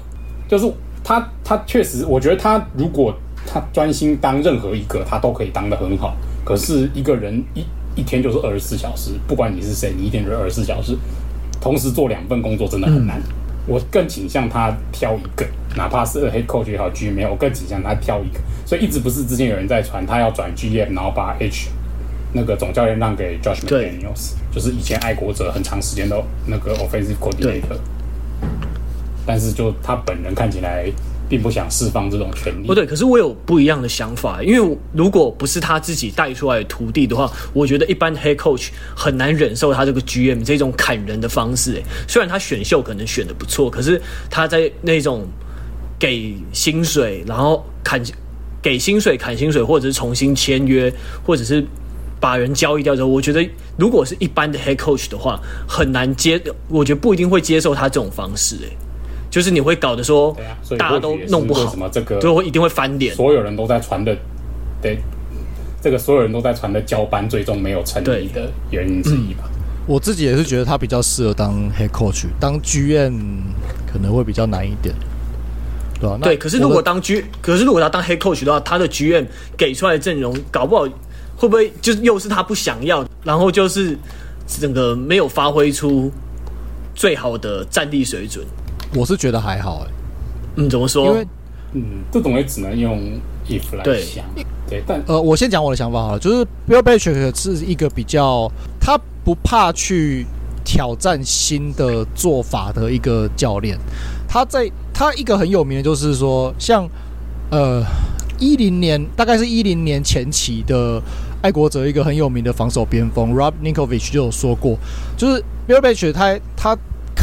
[0.48, 0.72] 就是
[1.04, 3.14] 他他确实，我觉得他如果
[3.46, 6.16] 他专心当任何一个，他都可以当得很好。
[6.44, 10.96] 可是一个人一一天就是二十四小时，不管你是谁，你一天就是二十四小时，
[11.60, 13.18] 同时做两份工作真的很难。
[13.18, 13.32] 嗯、
[13.66, 18.40] 我更倾向他挑一个，哪怕是 head coach 也好，GM，我更倾向他挑一个。
[18.66, 21.68] 所以一直不是之前有人在传他要转 GM，然后把 H。
[22.32, 27.78] 那个总教练让给 Josh McDaniels，就是以前爱国者很长时间的那个 offensive coordinator，
[29.24, 30.84] 但是就他本人看起来
[31.28, 32.66] 并不想释放这种权利。
[32.66, 41.76] 不对，可是我有不一样的想法，因为如果不是他自己带出来的徒弟的话，我觉得一般 head coach 很难忍受他这个 GM 这种砍人的方式。
[41.76, 44.00] 哎，虽然他选秀可能选的不错，可是
[44.30, 45.26] 他在那种
[45.98, 48.02] 给薪水，然后砍
[48.62, 50.92] 给薪水砍薪水，或者是重新签约，
[51.24, 51.64] 或者是。
[52.18, 53.46] 把人交易掉之后，我觉得
[53.76, 56.42] 如果是一般的 head coach 的话，很难接。
[56.66, 58.68] 我觉得不一定会接受他这种方式，哎，
[59.30, 60.36] 就是你会搞得说，
[60.78, 63.14] 大家都弄不好，什么这个最后一定会翻脸。
[63.14, 64.16] 所有人都在传的，
[64.80, 64.98] 对，
[65.80, 69.44] 这个所有人都在传的交班，最终没有成立的原因之一吧。
[69.86, 73.18] 我自己也是觉得他比较适合当 head coach，当 GM
[73.86, 74.94] 可能会比较难一点，
[76.00, 76.18] 对吧？
[76.22, 80.86] 对，可是如果当 G，可是如果他当 head coach 的话，他的 GM 给出来的阵容搞不好。
[81.38, 83.94] 会不会就是又是他不想要，然后就是
[84.46, 86.10] 整个没有发挥出
[86.94, 88.42] 最好的战力水准？
[88.96, 89.92] 我是觉得还好哎。
[90.56, 91.06] 嗯，怎么说？
[91.06, 91.26] 因为
[91.74, 92.98] 嗯，这种也只能用
[93.48, 94.24] if 来想。
[94.34, 100.26] 对，对，但呃，我先讲我的想法好了，就是 Bill Belichick 是一个比较他不怕去
[100.64, 103.78] 挑战新的做法的一个教练。
[104.26, 106.88] 他在他一个很有名的就是说，像
[107.50, 107.84] 呃。
[108.38, 111.00] 一零年，大概是一零年前期的
[111.40, 114.76] 爱国者，一个很有名的防守边锋 Rob Ninkovich 就有说过，
[115.16, 116.76] 就是 Bill Belichick 他他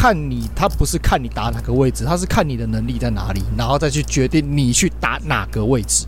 [0.03, 6.05] 看你，他不是看你打哪个位置，他是看你的能力在哪里，然后再去决定你去打哪个位置。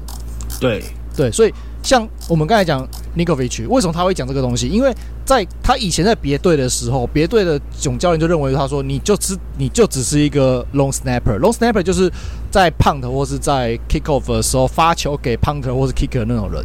[0.59, 0.83] 对
[1.15, 2.85] 对，所以像我们刚才讲
[3.15, 4.67] Ninkovich，为什么他会讲这个东西？
[4.67, 4.93] 因为
[5.23, 12.11] 在他以前在别队的时候，别队的总教练就认为他说，你就只你就只是一个 long snapper，long snapper 就是。
[12.51, 16.63] 在 punt 或是在 kick off 的时候发球给 punter 或是 kicker 那种人，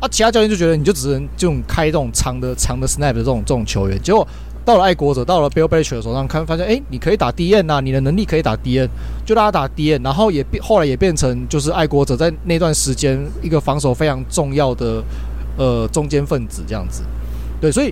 [0.00, 4.00] 啊，其他教练就觉得你就只能这种开这种长的长的 snap 的这种这种球员。
[4.00, 4.24] 结果
[4.68, 8.86] 到了爱国者，到了 Bill b e l i c h 的手上看，发现哎，你可以打 DN 呐，你的能力可以打 DN，
[9.24, 15.02] 就让他打 DN，然后也变后来也变成就是爱国者在那段时间一个防守非常重要的
[15.56, 17.02] 呃中间分子这样子。
[17.62, 17.90] 对，所以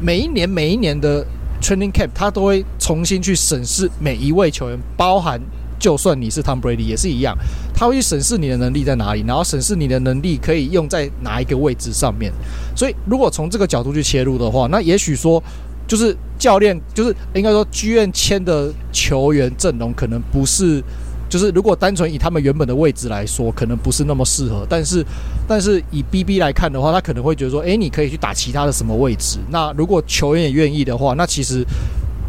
[0.00, 1.22] 每一年每一年的
[1.60, 5.38] training camp 他都会重新去审视每一位球员，包含。
[5.78, 7.36] 就算你是 Tom Brady 也是一样，
[7.74, 12.32] 他会去审视你的能力在哪里，然后审视你的能力可以用在哪一个位置上面。
[12.74, 15.40] 所以，如果从这个角度去切入的话，那也许说
[15.86, 20.82] 就是教练，就是应该说剧院签的球员阵容可能不是，
[21.28, 24.66] 就是如果单纯以他们原本的位置来说，可能不是那么适合。
[24.68, 25.04] 但是，
[25.46, 29.38] 但是以 BB 来看的话，他可能会觉得说，诶，你可以去打其他的什么位置？
[29.50, 31.64] 那如果球员也愿意的话，那其实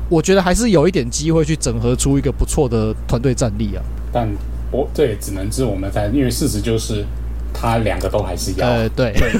[0.09, 3.83] 我觉得还是有一点机会去整合出一个不错的团队战力啊。
[4.13, 4.29] 但
[4.71, 7.03] 我这也只能是我们在，因为事实就是
[7.53, 8.67] 他两个都还是要。
[8.67, 9.11] 呃，对。
[9.13, 9.31] 对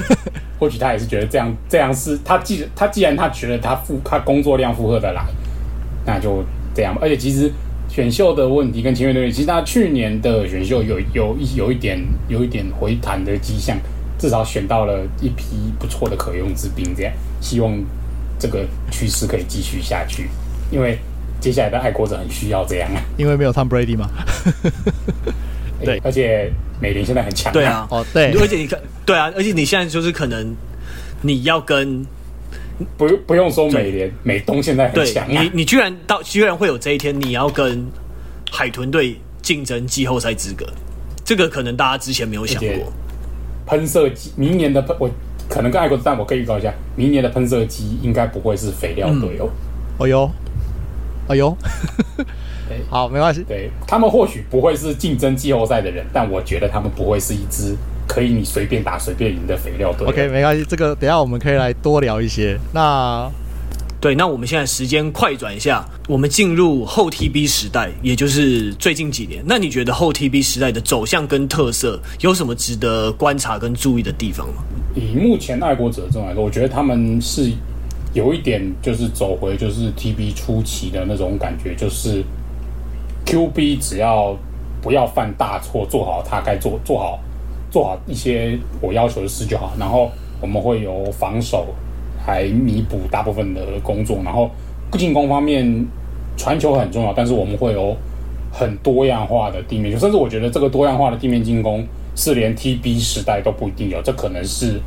[0.58, 5.24] 或许他也是觉得这样，这样是他既他既然他觉得他负他工作量负荷的来，
[6.04, 6.44] 那就
[6.74, 6.96] 这样。
[7.00, 7.50] 而且其实
[7.88, 11.98] 选秀的问题跟签约的问题，其实他去年的选秀有有一有一点
[12.28, 13.76] 有一点回弹的迹象，
[14.18, 16.94] 至少选到了一批不错的可用之兵。
[16.96, 17.72] 这样，希望
[18.38, 20.28] 这个趋势可以继续下去，
[20.70, 20.98] 因为
[21.40, 23.00] 接下来的爱国者很需要这样啊。
[23.16, 24.08] 因为没有 Tom Brady 嘛。
[25.84, 26.50] 对，而且。
[26.80, 30.54] 美林现在很强，对啊，哦对，而且你看，对啊，而且你现在就是可能
[31.22, 32.06] 你要跟
[32.96, 37.84] 不不用说美联，美东现在很强，啊，你你居然到居然会有这一天，你要跟
[38.48, 40.64] 海豚队竞争季后赛资格，
[41.24, 42.92] 这个可能大家之前没有想过。
[43.66, 45.10] 喷射机明年的喷，我
[45.48, 49.50] 可能跟爱国，但我可以预告一下，明年的喷射机应该不会是肥料队哦。
[49.98, 50.30] 哎呦，
[51.26, 51.56] 哎呦。
[52.88, 53.44] 好，没关系。
[53.48, 57.76] 对，他们或许不会是竞争季后赛的人，但我觉得他们不会是一支
[58.06, 60.06] 可以你随便打随便赢的肥料队。
[60.06, 62.58] OK，没关系，这个等一下我们可以来多聊一些。
[62.72, 63.30] 那
[64.00, 69.42] 对，那我们现在时间快转一下，我们进入后 TB 时代，也就是最近几年。
[69.44, 74.62] 那你觉得后 TB 时代的走向跟特色有什么值得观察跟注意的地方吗？
[74.94, 77.50] 以目前爱国者这种来说，我觉得他们是
[78.14, 82.22] 有一点就是走回就是 TB 初期的那种感觉，就是。
[83.26, 84.36] QB 只要
[84.80, 87.18] 不要犯大错，做好他该做，做好
[87.70, 89.72] 做好一些我要求的事就好。
[89.78, 90.10] 然后
[90.40, 91.66] 我们会由防守
[92.26, 94.18] 来弥补大部分的工作。
[94.24, 94.50] 然后
[94.92, 95.86] 进攻方面
[96.36, 97.94] 传球很重要，但是我们会有
[98.50, 104.00] 很多样化的地面，甚至我觉得这个多样化的地面进攻是连 TB 时代都不一定有。
[104.00, 104.80] 这可能是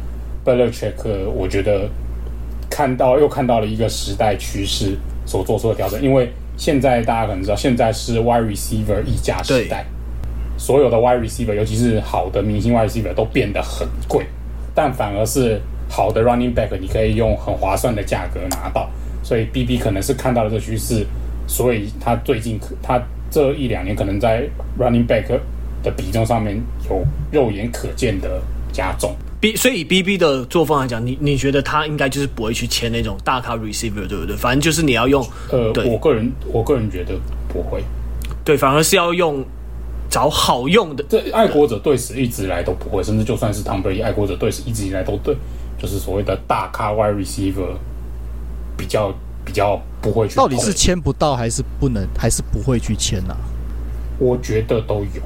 [0.43, 1.87] Belichick 我觉得
[2.69, 6.31] 看到又看到了一个时代趋势所做出的调整，因为。
[6.61, 9.83] 现在大家可能知道，现在是 wide receiver 溢价时代，
[10.59, 14.27] 所有的 wide receiver，尤其是好的明星 wide receiver 都变得很贵，
[14.75, 15.59] 但反而是
[15.89, 18.87] 好的 running back，你可以用很划算的价格拿到。
[19.23, 21.03] 所以 BB 可能是看到了这趋势，
[21.47, 23.01] 所以他最近他
[23.31, 24.47] 这一两年可能在
[24.77, 25.25] running back
[25.81, 28.39] 的比重上面有肉眼可见的
[28.71, 29.15] 加重。
[29.41, 34.35] B 所以以 B B 的作风来讲，你你觉得他应该就是不会去签那种大咖 receiver，对不对？
[34.35, 37.15] 反正就是你要用呃，我个人我个人觉得
[37.49, 37.83] 不会，
[38.45, 39.43] 对，反而是要用
[40.11, 41.03] 找好用的。
[41.09, 45.35] 这爱国者队史一直以来都不会，甚至就算是 Tom Brady 爱国者队史一直以来都对，
[45.79, 47.73] 就是所谓的大咖 wide receiver
[48.77, 49.11] 比较
[49.43, 50.35] 比较不会去。
[50.35, 53.41] 到底是签不到还是不能，还是不会去签呢、啊？
[54.19, 55.21] 我觉得都有，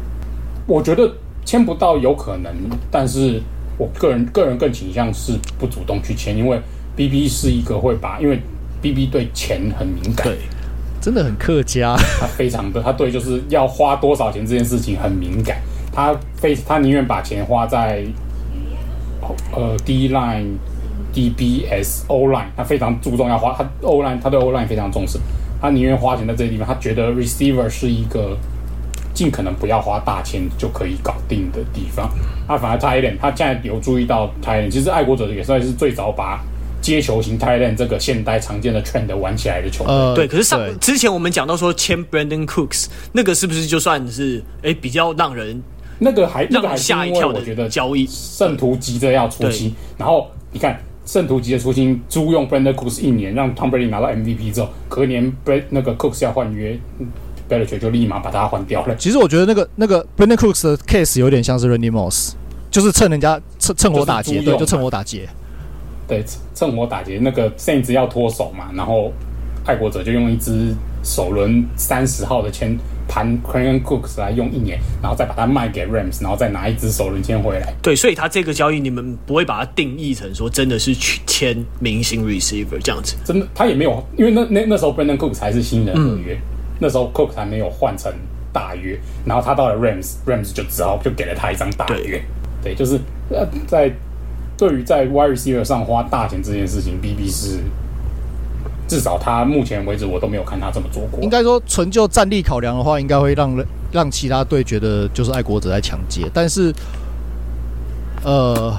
[0.65, 1.13] 我觉得
[1.43, 2.53] 签不到有可能，
[2.89, 3.43] 但是。
[3.77, 6.59] 我个人个人更倾向是不主动去签，因为
[6.95, 8.39] B B 是一个会把，因为
[8.81, 10.37] B B 对钱很敏感，对，
[11.01, 15.57] 真的很客家，他非常的，他对就是要花多少钱这件事情很敏感，
[15.91, 18.05] 他非他宁愿把钱花在
[19.53, 20.53] 呃 D line、
[21.13, 25.19] D B S O line，他非常注重要花他 O line，他对 O line 非常重视，
[25.61, 28.37] 他宁愿花钱在这些地方，他觉得 receiver 是一个。
[29.15, 32.07] 尽可能不要花大钱就可以搞定的地方，
[32.47, 36.43] 他反而 tight end，他现在有注意到 tight end，其实爱国者也算是最早把
[36.81, 39.93] 接球型 tight end 这个现代常见的 trend 玩起来的球队。
[39.93, 40.27] 呃，对。
[40.27, 45.63] 可是上之前我们讲到说签 Brandon Cooks 那个是不是就算是哎比较让人
[45.97, 47.39] 那个还那个还吓一跳的？
[47.39, 56.77] 我觉得交易圣徒急着要出清，然后你看圣徒急着出清租用 Brandon Cooks 一年，让 Tom Brady 拿到 MVP 之后，隔年 Brand 那个 Cooks 要换约。
[57.49, 58.95] Belichick 就立马把它换掉了。
[58.95, 62.31] 其实我觉得那个那个 Brandin Cooks 的 case 有点像是 Randy Moss，
[62.71, 65.27] 就是趁人家趁趁火打劫，对，就趁火打劫。
[66.07, 66.23] 对，
[66.53, 67.19] 趁火打劫。
[67.21, 69.11] 那个 Saints 要脱手嘛，然后
[69.65, 70.73] 爱国者就用一支
[71.03, 72.77] 首轮三十号的签
[73.07, 77.73] 盘 Brandin Cooks 来用一年，然后再把它卖给 Rams，然后再拿一支首轮签回来。
[77.81, 83.15] 对，所以他这个交易你们不会把它定义成说真的是去签明星 receiver 这样子。
[83.23, 86.33] 真的，他也没有，因为那那那时候 Brandon Cooks 才是新人合约。
[86.33, 88.11] 嗯那时候 Cook 还没有换成
[88.53, 92.23] 大约，然后他到了 Rams，Rams 就只好就给了他一张大约。
[92.63, 92.99] 对，对，就是
[93.29, 93.91] 呃，在
[94.57, 97.59] 对于在 Wide Receiver 上花大钱这件事情，BB 是
[98.87, 101.19] 至少他目前为止我都没有看他这么做过。
[101.21, 103.55] 应该说，纯就战力考量的话，应该会让
[103.91, 106.73] 让其他队觉得就是爱国者在抢劫，但是
[108.23, 108.73] 呃，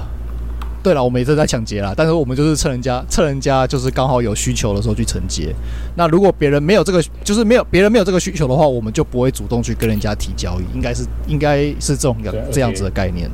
[0.83, 5.53] 对了，我们也是在抢劫啦，但是我们就是趁人家趁人家就是刚好有需求的时候去承接。
[5.95, 12.15] 那如果别人没有这个，就是没有别人没有这个需求的话，我们就不会主动去跟人家提交易，应该是应该是这种
[12.51, 13.29] 这样子的概念。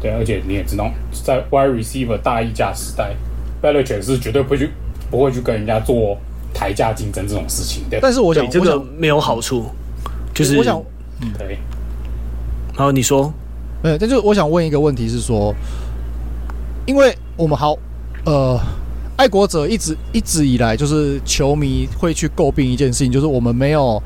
[0.00, 0.90] 对，而且你也知道，
[1.24, 3.14] 在 wide receiver 大溢价时代
[3.62, 4.70] ，Belichick 是绝对不会去
[5.10, 6.18] 不会去跟人家做
[6.52, 7.98] 抬价竞争这种事情的。
[8.02, 9.64] 但是我想，这个没有好处，
[10.34, 10.78] 就是我想，
[11.22, 11.56] 嗯，对。
[12.76, 13.32] 好，你说，
[13.82, 15.54] 没有，但就是我想问一个问题是说，
[16.86, 17.76] 因为我们好，
[18.24, 18.58] 呃，
[19.16, 24.02] 爱国者一直一直以来就是球迷会去诟病一件事情，就是我们没有。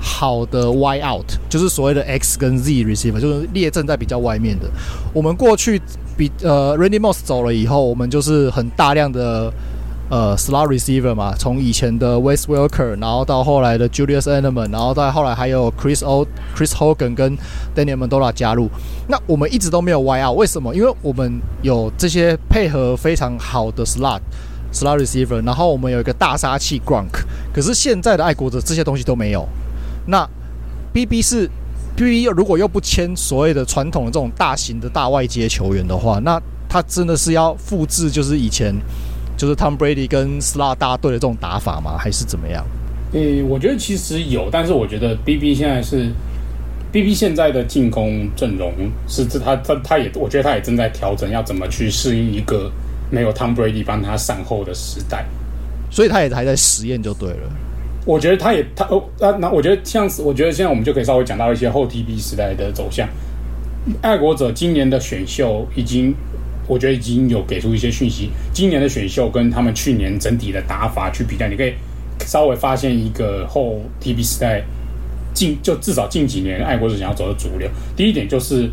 [0.00, 4.70] 好的 Y out 就是所谓的 X 跟 Z receiver，就是列阵在比较外面的。
[5.12, 5.82] 我们过去
[6.16, 9.52] 比呃 Randy Moss 走了以后，我们就是很大量的
[10.10, 17.36] 呃 slot receiver 嘛，从以前的 Wes Welker，然后到后来的 Julius Edelman，然后到后来还有 Chris O Chris Hogan 跟
[17.76, 18.70] Danny Amendola 加入。
[19.08, 20.74] 那我们一直都没有 YR，为什么？
[20.74, 24.20] 因为我们有这些配合非常好的 slot
[24.72, 29.46] slot receiver，然后我们有一个大杀器 Gronk，可是现在的爱国者这些东西都没有。
[30.06, 30.26] 那
[30.92, 31.50] BB 是
[31.96, 38.74] BB，如果又不签所谓的传统的这种大型的大外接球员的话，那他真的是要复制就是以前
[39.38, 41.96] 就是 Tom Brady 跟 Slot 大队的这种打法吗？
[41.96, 42.66] 还是怎么样？
[43.12, 46.10] 诶、欸，我觉得其实有，但是我觉得 BB 现在是
[46.92, 48.72] BB 现在的进攻阵容
[49.06, 52.70] 是这他他他也我觉得他也正在调整，要怎么去适应一个
[53.10, 55.24] 没有 Tom Brady 帮他善后的时代，
[55.90, 57.50] 所以他也还在实验就对了。
[58.04, 63.08] 我觉得他也他哦那那我觉得像是我觉得现在我们就可以稍微讲到一些后 TB 时代的走向。
[64.02, 66.14] 爱国者今年的选秀已经，
[66.68, 68.30] 我觉得已经有给出一些讯息。
[68.52, 71.72] 今年的选秀跟他们去年整体的打法去比较，你可以
[72.20, 74.62] 稍微发现一个后 TB 时代
[75.34, 77.68] 近就至少近几年爱国者想要走的主流。
[77.96, 78.70] 第一点就是。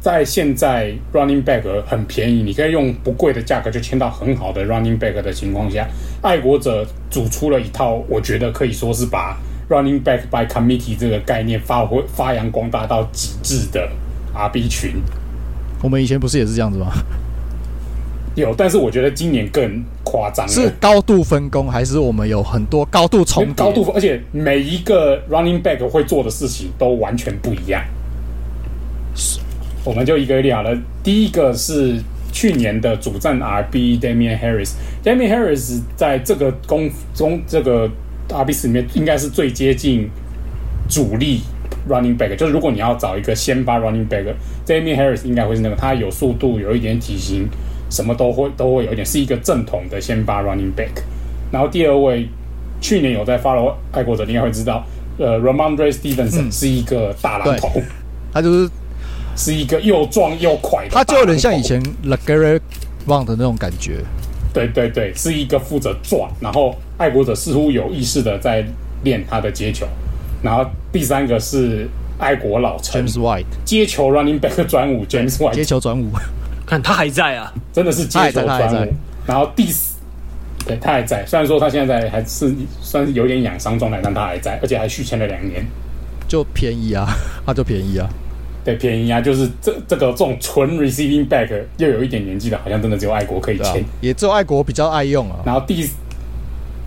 [0.00, 5.88] 在现在 running back 很便宜，你可以用不贵的价格就签到很好的 running back 的情况下，
[6.22, 9.36] 爱国者组出了一套，我觉得可以说是把
[9.68, 13.90] running back by committee 这个概念发挥发扬光大到极致的
[14.32, 14.92] RB 群。
[15.82, 16.92] 我们以前不是也是这样子吗？
[18.34, 20.48] 有，但是我觉得今年更夸张。
[20.48, 23.54] 是高度分工，还是我们有很多高度重叠？
[23.54, 27.82] 高度，而且每一个 running back 会做的事情都完全不一样。
[29.14, 29.40] 是。
[29.84, 30.76] 我们就一个一个聊了。
[31.02, 31.96] 第一个是
[32.30, 37.90] 去年的主战 RB Damian Harris，Damian Harris 在这个攻中这个
[38.28, 40.10] RB 里面应该是最接近
[40.88, 41.40] 主力
[41.88, 42.36] running back。
[42.36, 45.74] 就是如果你要找一个先发 running back，Damien Harris 应该会是那个。
[45.74, 47.48] 他有速度，有一点体型，
[47.90, 51.02] 什么都会都会有一点，是一个正统的先发 running back。
[51.50, 52.28] 然后第二位，
[52.80, 54.84] 去年有在 follow 爱国者，应该会知道，
[55.18, 57.82] 呃，Rhamondre Stevenson 是一个大榔头，
[58.32, 58.70] 他就是。
[59.40, 62.58] 是一个又壮又快的，他就有点像以前 LeGarrette
[63.06, 63.98] Blount 的那种感觉。
[64.52, 68.66] 对对对，是一个负责撞，然后爱国者似乎有意识的在
[69.04, 69.86] 练他的接球。
[70.42, 73.06] 然后第三个是爱国老臣。
[73.06, 76.10] James White 接球 running back 转五 James White 接球转五，
[76.66, 78.92] 看他还在啊，真的是接球转五。
[79.26, 79.96] 然后第四，
[80.66, 85.64] 对他还在，虽然说他现在还是算是有点养伤状态，但他还在，而且还续签了两年，
[86.26, 87.06] 就便宜啊，
[87.44, 88.08] 他就便宜啊。
[88.64, 95.36] 对，便宜啊，就是这这个这种纯 receiving back 又有一点年纪的，好像真的只有爱国可以签，啊，也只有爱国比较爱用啊。
[95.44, 95.88] 然后第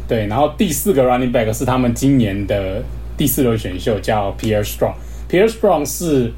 [0.07, 2.83] 对，然后第四个 running back 是他们今年的
[3.21, 4.95] 第四轮选秀，叫 Pierre Strong。
[5.29, 6.33] Pierre Strong 是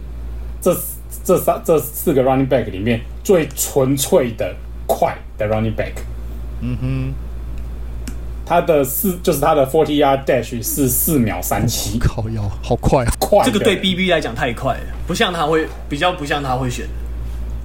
[0.59, 0.75] 这
[1.23, 4.53] 这三这四个 running back 里面最纯粹的
[4.85, 5.93] 快的 running back。
[6.59, 7.13] 嗯哼。
[8.45, 13.13] 他的四就是他的 forty yard dash 是四秒三七，靠腰，好快啊！
[13.17, 16.85] 快，这个对 BB 来讲太快了，不像他会比较不像他会选。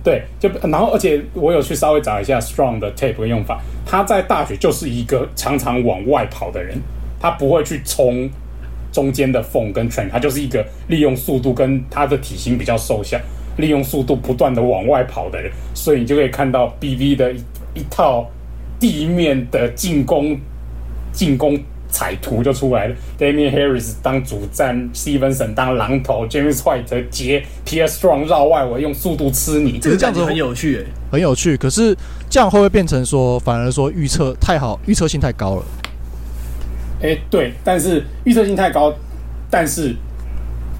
[0.04, 6.80] 对，就然后而且我有去稍微找一下 Strong 的 tape 用法，他在大学就是一个常常往外跑的人，
[7.18, 8.30] 他不会去冲
[8.98, 13.16] 中间的缝跟 train，他就是一个利用速度跟他的体型比较瘦小，
[13.58, 17.38] 利用速度不断的往外跑的人，所以你就可以看到 BV 的一
[17.74, 18.28] 一套
[18.80, 20.36] 地面的进攻。
[21.10, 31.56] 进攻彩图就出来了 Damian Harris 当主战，Stevenson 当狼头，James White 接 Pierre Strong 绕外围用速度吃你，这个这样子很有趣，欸，很有趣。
[31.56, 31.96] 可是
[32.28, 35.64] 这样会不会变成说，反而说预测太好，预测性太高了？
[37.00, 38.92] 哎，欸，对，但是预测性太高，
[39.50, 39.94] 但是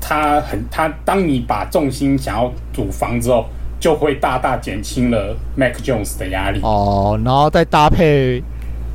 [0.00, 3.46] 他很他，当你把重心想要赌防之后，
[3.78, 8.42] 就会大大减轻了 Mac Jones 的压力哦，然后再搭配。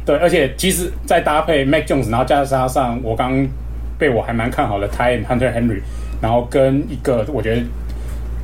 [0.06, 3.48] 对，而且其实再搭配 Mac Jones，然后加上上我刚
[3.98, 5.80] 被我还蛮看好的 Ty Hunter Henry，
[6.22, 7.62] 然后跟一个我觉得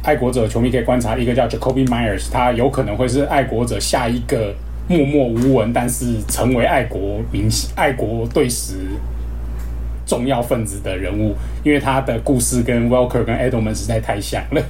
[0.03, 4.53] 爱国者球迷可以观察一个叫 Jacoby Meyers，他有可能会是爱国者下一个
[4.89, 8.73] 默默无闻，但是成为爱国明星、爱国队史
[10.03, 14.61] 重要分子的人物，因为他的故事跟 Welker 跟 Edelman 实在太像了。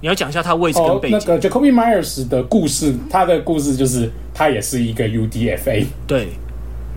[0.00, 1.16] 你要讲一下他位置跟背景。
[1.16, 6.30] 哦、那个 Jakobi Meyers 的故事，他的故事就是他也是一个 UDFA，对，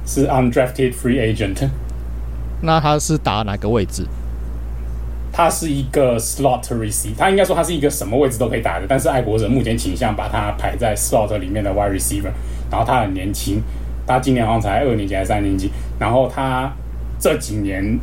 [0.07, 1.69] 是 undrafted free agent。
[2.61, 4.07] 那他是打哪个位置？
[5.31, 12.31] 他是一个 slot receiver，他应该说他是一个什么位置都可以打的，但是爱国者目前倾向把他排在 slot 里面的 wide receiver。
[12.71, 13.61] 然后他很年轻，
[14.07, 15.69] 他今年好像才二年级还是三年级。
[15.99, 16.71] 然后他
[17.19, 17.99] 这几年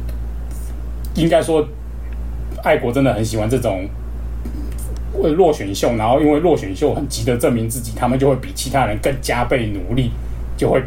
[1.14, 1.66] 应该说，
[2.62, 3.88] 爱国真的很喜欢这种
[5.36, 10.10] 落选秀，然后因为落选秀很急的证明自己，他们就会比其他人更加倍努力，
[10.56, 10.80] 就会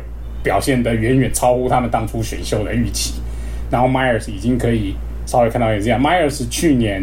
[0.43, 3.15] 表现得远远超乎他们当初选秀的预期。
[3.69, 4.95] 然后 Myers 已经可以。
[5.23, 7.01] 稍微看到也是这样，Myers 去年，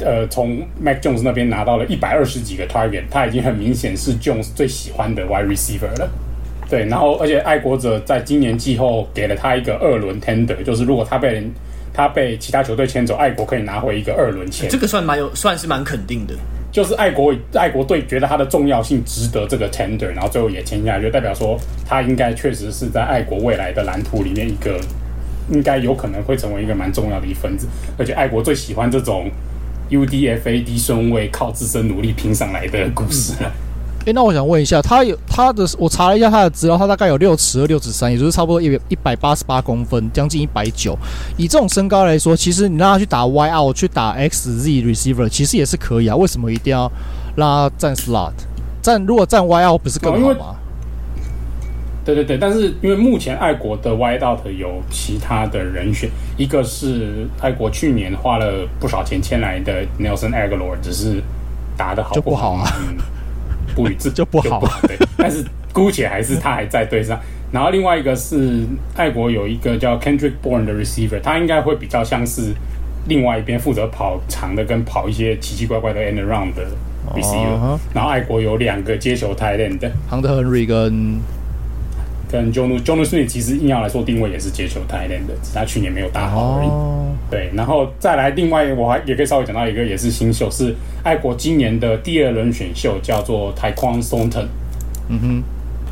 [0.00, 6.10] 呃，从 Mac Jones 那边拿到了一百二十几个 target，他已经很明显是 Jones 最喜欢的 wide receiver 了。
[6.68, 11.50] 对，然后而且爱国者在今年季后给了他一个二轮 tender，就是如果他被人
[11.92, 14.68] 他被其他球队签走，爱国可以拿回一个二轮签。
[14.68, 16.34] 这个算蛮有，算是蛮肯定的。
[16.72, 24.80] 就是爱国爱国队觉得他的重要性值得这个 tender，然后最后也签下来，就代表说他应该确实是在爱国未来的蓝图里面一个。
[25.52, 27.66] 应该有可能会成为一个蛮重要的一份子，
[27.98, 29.28] 而且爱国最喜欢这种
[29.90, 33.52] UDFA 低顺位靠自身努力拼上来的故事了。
[34.00, 40.96] 哎、欸，那我想问一下，他有他的，我查了一下他的资料，他大概有六尺二、六尺三，也就是差不多一一百八十八公分，将近一百九。
[41.36, 46.16] 以这种身高来说，其实你让他去打 Y out，去打 XZ receiver，其实也是可以啊。
[46.16, 46.90] 为什么一定要
[47.36, 48.32] 让他站 slot？
[48.80, 50.56] 站如果站 Y out 不是更好吗？
[52.14, 61.22] 对对对，但是因为目前爱国的 wideout 有其他的人选，一个是爱国去年花了不少钱签来的 Nelson Aguilar，只是
[61.76, 62.64] 打的好不好啊？
[62.80, 62.96] 嗯，
[63.74, 64.60] 不予置 就不好。
[64.88, 67.18] 对，但是姑且还是他还在队上。
[67.52, 68.64] 然后另外一个是
[68.96, 72.52] 爱国有一个叫 Kendrick Bourne 的 receiver，他应该会比较像是
[73.08, 76.66] 另外一边负责跑长的跟跑一些奇奇怪怪的 end around 的
[77.14, 77.58] receiver。
[77.58, 77.78] Uh -huh.
[77.94, 81.20] 然后爱国有两个接球 tight end 的，Hunter Henry 跟。
[82.30, 86.68] 跟 Jonnu Jonnu Smith 其实硬要来说定位也是接球 tight end 的，只是他去年没有打好而已。
[86.68, 86.90] Oh.
[87.30, 94.46] 对，然后再来另外我还也可以稍微讲到一个也是新秀，是爱国今年的第二轮选秀，叫做 Tyquan Thornton。
[95.08, 95.42] 嗯哼，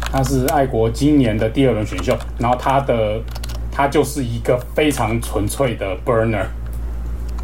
[0.01, 3.21] 他是爱国今年的第二轮选秀，然后他的
[3.71, 6.47] 他就是一个非常纯粹的 burner，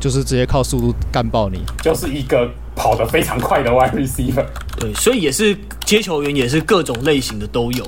[0.01, 4.45] 就是直接靠速度干爆你，就是一个跑得非常快的 wide receiver。
[4.77, 7.87] 对，所以也是接球员也是各种类型的都有。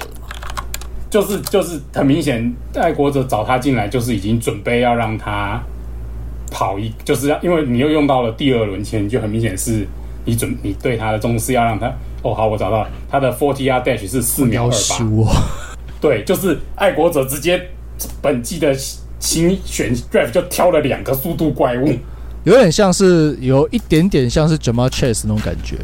[1.09, 5.63] 就是就是很明显，爱国者找他进来，就是已经准备要让他
[6.51, 9.87] 跑一，就是要因为你又用到了第二轮签，就很明显是
[10.25, 11.87] 你准你对他的重视要让他
[12.23, 12.91] 哦好，我找到了。
[13.09, 15.33] 他的 forty yard dash 是四秒二八，
[16.01, 17.61] 对，就是爱国者直接
[18.21, 18.77] 本季的
[19.19, 21.93] 新选 draft 就挑了两个速度怪物，
[22.45, 25.77] 有点像是有一点点像是 Ja'Marr Chase 那种感觉。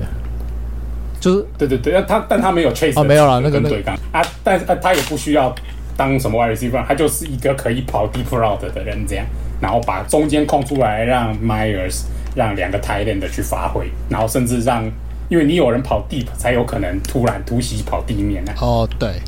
[1.23, 5.55] 就是对对对，他但他没有 chase 哦，没有了那个对抗啊，但是他也不需要
[5.97, 9.25] 当什么 wide receiver，他就是一个可以跑 deep route 的人这样，
[9.61, 12.03] 然后把中间空出来让 Myers
[12.35, 14.85] 让两个 tight end 的去发挥，然后甚至让
[15.29, 18.61] 因为你有人跑 deep 才有可能突然突袭跑地面呢、啊。
[18.61, 19.23] 哦，对，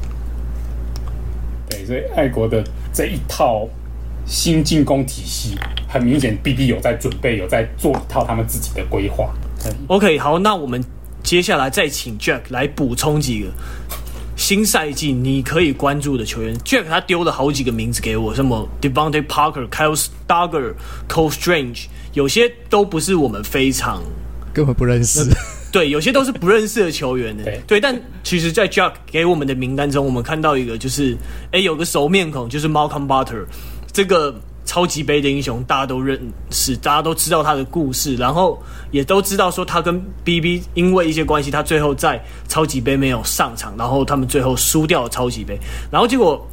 [1.70, 2.60] 对，所以爱国的
[2.92, 3.68] 这一套
[4.26, 5.56] 新进攻体系，
[5.88, 9.32] 很明显 BB 有在准备，有在做一套他们自己的规划。
[9.86, 10.82] OK，好，那我们。
[11.24, 13.48] 接下来再请 Jack 来补充几个
[14.36, 16.54] 新赛季你可以关注的球员。
[16.58, 20.74] Jack 他丢了好几个名字给我，什么 Devontae Parker、Kyle Stagger、
[21.08, 24.02] Cole Strange，有些都不是我们非常
[24.52, 25.26] 根本不认识。
[25.72, 27.42] 对，有些都是不认识的球员的。
[27.42, 31.16] 对，对，但其实，在 Jack 给我们的名单中，我们看到一个，就是
[31.50, 33.44] 哎，有个熟面孔，就是 Malcolm Butler
[33.92, 34.38] 这个。
[34.64, 38.60] 超级杯的英雄，大家都认识，大家都知道他的故事，然后
[38.90, 45.58] 也都知道说他跟 BB 因为一些关系，他最后在超级杯没有上场，然后他们最后输掉了超级杯，
[45.90, 46.46] 然后结果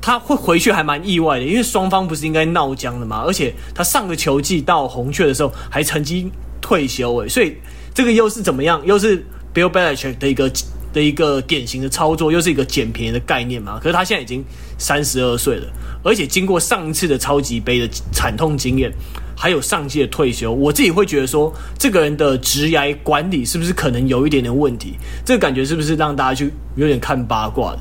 [0.00, 6.30] 他会回去还蛮意外的，因为双方不是应该闹僵的嘛，而且他上个球季到红雀的时候还曾经
[6.60, 7.56] 退休诶，所以
[7.94, 8.80] 这个又是怎么样？
[8.84, 9.24] 又是
[9.54, 10.50] Bill Belichick 的一个
[10.92, 13.78] 的一个典型的操作，又是一个捡便宜的概念嘛？
[13.82, 14.44] 可是他现在已经
[14.78, 15.66] 三十二岁了。
[16.04, 18.92] 而且经过上一次的超级杯的惨痛经验，
[19.36, 24.94] 还有上届的退休，我自己会觉得说，这个人的职涯管理是不是可能有一点点问题？
[25.24, 27.80] 这个感觉是不是让大家去有点看八卦的？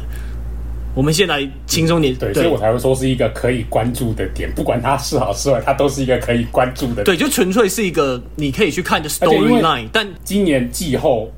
[0.93, 7.05] 我们先来轻松点，对，所以我才会说是一个可以关注的点，不管它是好是坏，它都是一个可以关注的点。
[7.05, 9.87] 对，就纯粹是一个你可以去看的 storyline。
[9.93, 11.31] 但今年季后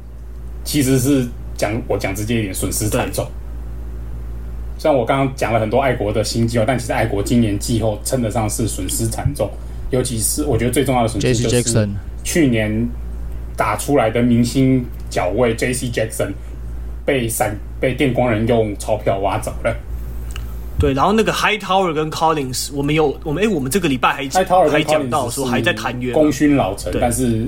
[0.64, 1.28] 其实是
[1.64, 3.26] 讲我讲直接一点，损失惨重。
[4.78, 9.50] 虽然我刚刚讲了很多爱国的新计划，但其实爱国今年季后称得上是损失惨重，
[9.90, 11.90] 尤其是我觉得最重要的损失就是
[12.22, 12.86] 去年
[13.56, 15.88] 打出来的明星角位 J.C.
[15.88, 16.34] Jackson
[17.06, 19.74] 被闪被电光人用钞票挖走了。
[20.78, 27.48] 对，然后那个 Hightower 跟 Collins，我们有我们哎，我们这个礼拜还 Hightower 还讲到说还在谈约，功勋老成，但是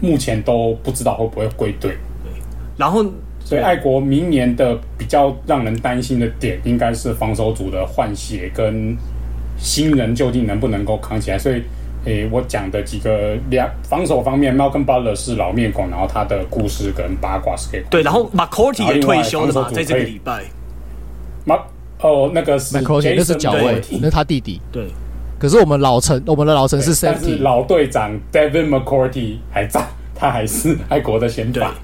[0.00, 1.96] 目前都不知道会不会归队。
[2.24, 2.32] 对，
[2.76, 3.06] 然后。
[3.44, 8.96] 所以，爱国明年的比较让人担心的点，应该是防守组的换血跟
[9.58, 11.38] 新人究竟能不能够扛起来。
[11.38, 11.56] 所以，
[12.06, 18.02] 诶、欸，我讲的几个两防守方面，Malcolm Butler 是老面孔，然后他的故事跟八卦是可以对。
[18.02, 20.44] 然后 McCourty 也退休了嘛，在这个礼拜。
[21.44, 21.56] 马
[22.00, 24.60] 哦，那个是 McCourty，那是脚位，那是他弟弟。
[24.72, 24.86] 对。
[25.38, 29.84] 可是我们老陈，我们的老陈是 Safety，老队长 Devin McCourty 还在，
[30.14, 31.74] 他还是爱国的先发。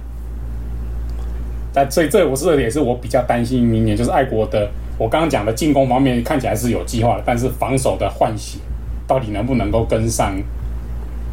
[1.73, 4.69] 但所以这我是也是我比较担心明年就是爱国的，
[4.99, 8.59] 我刚刚讲的进攻方面看起来是有计划的，但是防守的换血
[9.07, 10.35] 到底能不能够跟上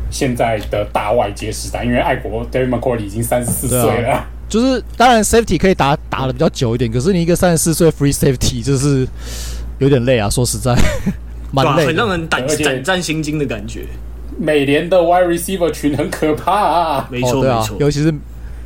[0.09, 1.83] 现在的大外接时代？
[1.83, 9.07] 因为爱国 Devin McCourty 已经三十四岁了，啊，就是当然 Safety 可以打打的比较久一点，可是你一个三十四岁 Free Safety 就是
[9.79, 10.75] 有点累啊，说实在
[11.51, 13.85] 蛮累，很让人胆胆战心惊的感觉。
[14.39, 18.13] 美联的 Wide Receiver 群很可怕啊，没错，哦啊，没错，尤其是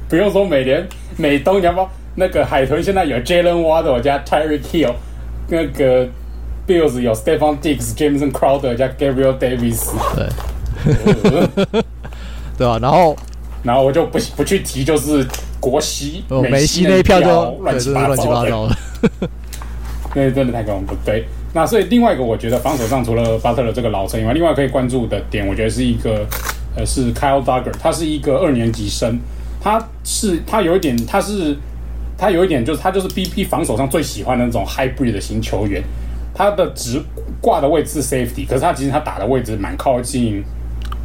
[0.09, 0.85] 不用说美联。
[1.17, 4.93] 美东，你要不那个海豚现在有 Jalen Waddle 加 Tyreek Hill，
[5.47, 6.07] 那个
[6.67, 11.83] Bills 有 Stephon Diggs、Jameson Crowder 加 Gabriel Davis，对，
[12.57, 13.15] 对啊，然后
[13.63, 15.25] 然后我就不不去提，就是
[15.59, 18.77] 国西、哦、美西那一票就乱七八糟的，
[20.13, 20.93] 那真的太恐怖。
[21.05, 26.25] 对，那所以另外一个我觉得防守上除了巴特勒这个老臣以外，另外可以关注的点，我觉得是一个
[26.75, 29.17] 呃是 Kyle Duggar，他是一个二年级生。
[29.61, 31.55] 他是他有一点，他是
[32.17, 35.81] 他有一点，就是他就是 BP 防守上最喜欢的那种 hybrid 的型球员。
[36.33, 36.99] 他的直
[37.41, 40.41] 挂的位置是 safety，可是他其实他打的位置蛮靠近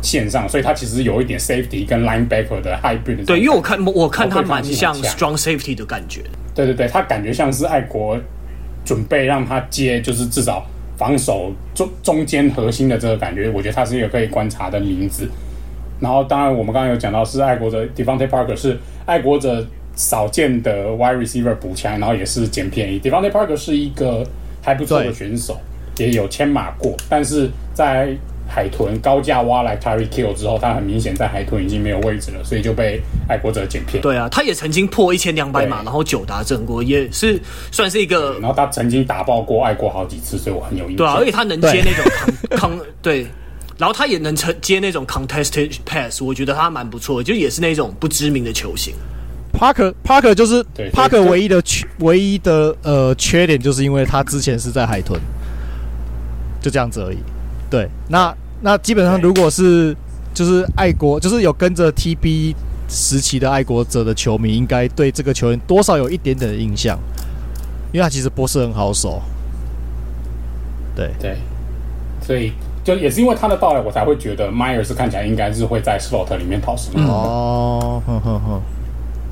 [0.01, 3.25] 线上，所以他其实有一点 safety 跟 linebacker 的 hybrid 的。
[3.25, 6.23] 对，因为我看我看他蛮像 strong safety 的感觉。
[6.55, 8.17] 对对对，他感觉像是爱国
[8.85, 10.65] 准备让他接，就是至少
[10.97, 13.51] 防守中中间核心的这个感觉。
[13.51, 15.29] 我觉得他是一个可以观察的名字。
[16.01, 23.01] 然后，当然，我们刚刚有讲到是爱国者 Devontae Parker 是爱国者少见的 wide receiver 补强，然后也是捡便宜。
[23.01, 24.23] Devontae Parker 是一个
[24.63, 25.59] 还不错的选手，
[25.97, 28.15] 也有牵马过，但是在
[28.49, 34.03] 海豚高价挖来 Tyreek Hill 之后，他很明显在海豚已经没有位置了，所以就被爱国者捡便宜。
[34.03, 37.41] 对啊，他也曾经破一千两百码，然后九达阵过，也是
[37.73, 38.39] 算是一个。
[38.41, 40.99] 然后他曾经打爆过爱国好几次，所以我很有印象。
[40.99, 42.05] 对啊，而且他能接那种
[42.51, 43.27] 扛 扛对。
[43.79, 48.95] 然后他也能承接那种 contested pass，我觉得他蛮不错的，就也是那种不知名的球星。
[49.53, 55.21] Parker Parker 就是 Parker 唯一的缺唯一的呃缺点，就是因为他之前是在海豚，
[56.61, 57.19] 就这样子而已。
[57.71, 59.95] 对，那那基本上如果是
[60.33, 62.55] 就是爱国，就是有跟着 TB
[62.89, 66.99] 时期的爱国者的球迷，应该对这个球员多少有一点点的印象，
[67.93, 69.23] 因为他其实不是很好守。
[70.95, 71.37] 对对，
[72.23, 72.53] 所以。
[72.87, 78.63] 就也是因为他的到来，我才会觉得 Myers 看起来应该是会在 slot 里面跑什么哦，呵呵呵，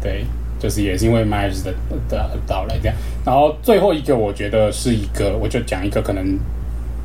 [0.03, 0.25] 对，
[0.59, 1.73] 就是也是因为 Myers 的
[2.09, 2.97] 的到来这样。
[3.25, 6.37] 然后最后一个，我觉得是一个，我就讲一个可能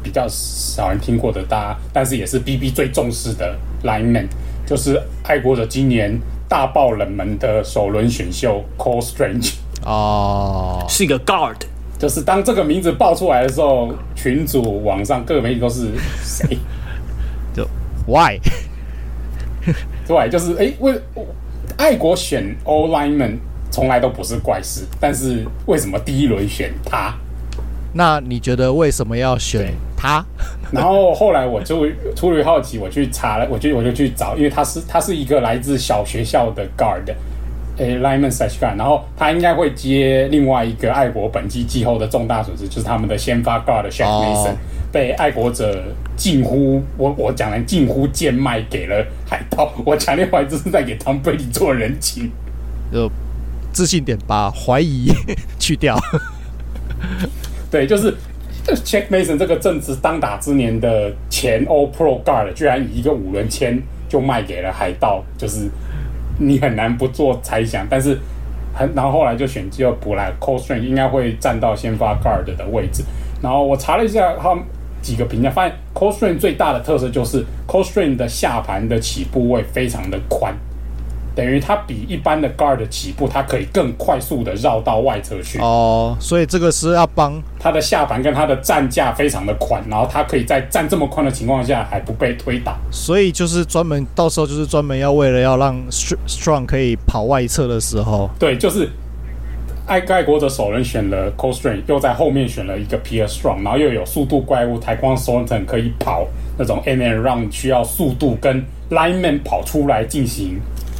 [0.01, 4.25] 比较少人听过的大家，但是也是 BB 最重视的 lineman，
[4.65, 9.53] 就是爱国者今年大爆冷门的首轮选秀 Cole Strange
[9.85, 11.57] 哦，是一个 guard。
[11.99, 15.91] 就是当这个名字爆出来的时候，群主、网上各个媒体都是
[16.23, 16.57] 谁？
[17.53, 17.67] 就
[18.07, 18.39] Why？
[20.07, 20.97] 对，就是哎，为
[21.77, 23.37] 爱国选 O lineman
[23.69, 27.13] 从来都不是怪事，但是为什么第一轮选他？
[27.91, 30.25] 那你觉得为什么要选他？
[30.71, 31.85] 然后后来我就
[32.15, 37.13] 出于好奇，我去查了，我就我就去找，因为他是他是一个来自小学校的 guard。
[37.79, 44.53] 诶，Lyman Sashka，然后他应该会接另外一个爱国本季季后的重大损失，就是他们的先发 guard Shaq Mason
[44.91, 45.81] 被爱国者
[46.17, 49.73] 近乎我我讲的近乎贱卖给了海盗。
[49.85, 52.29] 我强烈怀疑这是在给 Tom Brady 做人情。
[52.91, 53.09] 就
[53.71, 55.13] 自信点，把怀疑
[55.57, 55.97] 去掉。
[57.71, 58.13] 对，就是
[58.67, 65.69] Shaq Mason 这个正值当打之年的前 All Pro guard，居然以一个五轮签就卖给了海盗，就是。
[66.39, 68.17] 你很难不做猜想，但是
[68.73, 73.03] 很然后后来就选就补来 c o s t r a n g 应该会站到先发 guard 的位置。
[73.41, 74.63] 然后我查了一下他们
[75.01, 78.05] 几个评价，发现 c o s t r a n g 最大的特色就是 c o s t r a
[78.05, 80.53] n g 的下盘的起步位非常的宽。
[81.39, 85.57] 等于它比一般的 guard 的起步，它可以更快速的绕到外侧去。
[85.59, 92.75] 哦，所以这个是要帮它的下盘跟它的站架非常的宽，然后它可以在站这么宽的情况下还不被推倒。
[92.91, 98.89] 所以就是专门到时候就是专门要为了要让 Strong 可以跑外侧的时候，对，就是
[99.87, 106.27] 爱盖国的首轮选了 Cole Strange，又在后面选了一个 Pierre Strong，然后又有速度怪物 Tyquan Thornton 可以跑
[106.57, 110.59] 那种 and run 需要速度跟 lineman 跑出来进行。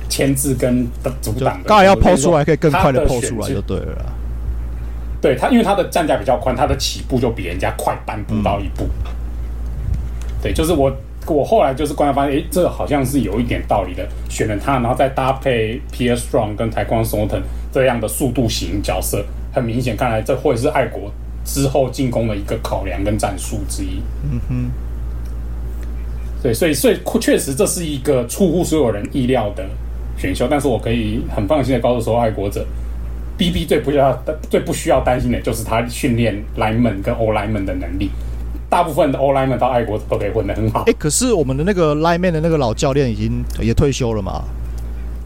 [0.10, 0.86] 牵制跟
[1.22, 4.14] 阻挡，刚好要抛出来，可以更快的抛出来就对了。
[5.22, 8.86] 对他，因为他的站架比较宽，他的起步就比人家快半步到一步。
[8.86, 9.12] 嗯、
[10.42, 10.90] 对，就是我
[11.28, 14.08] 我后来就是观察发现，哎，这好像是有一点道理的。
[14.30, 17.42] 选了他，然后再搭配 Pierre Strong 跟 Tyquan Thornton
[17.72, 21.12] 这样的速度型角色，很明显看来这会是爱国
[21.44, 24.02] 之后进攻的一个考量跟战术之一。
[24.24, 24.72] 嗯哼。
[26.42, 29.66] 对，所以所以确实这是一个出乎所有人意料的。
[30.20, 32.66] 选秀，但是我可以很放心的告诉所有爱国者
[33.38, 34.16] ，BB 最不需要、
[34.50, 38.12] 最不需要担心的就是他训练 lineman 跟 O lineman 的能力。
[38.70, 40.84] 大部分的 O lineman 到爱国者都可以混得很好。
[40.86, 44.44] 哎，可是我们的那个 lineman 的那个老教练已经也退休了嘛？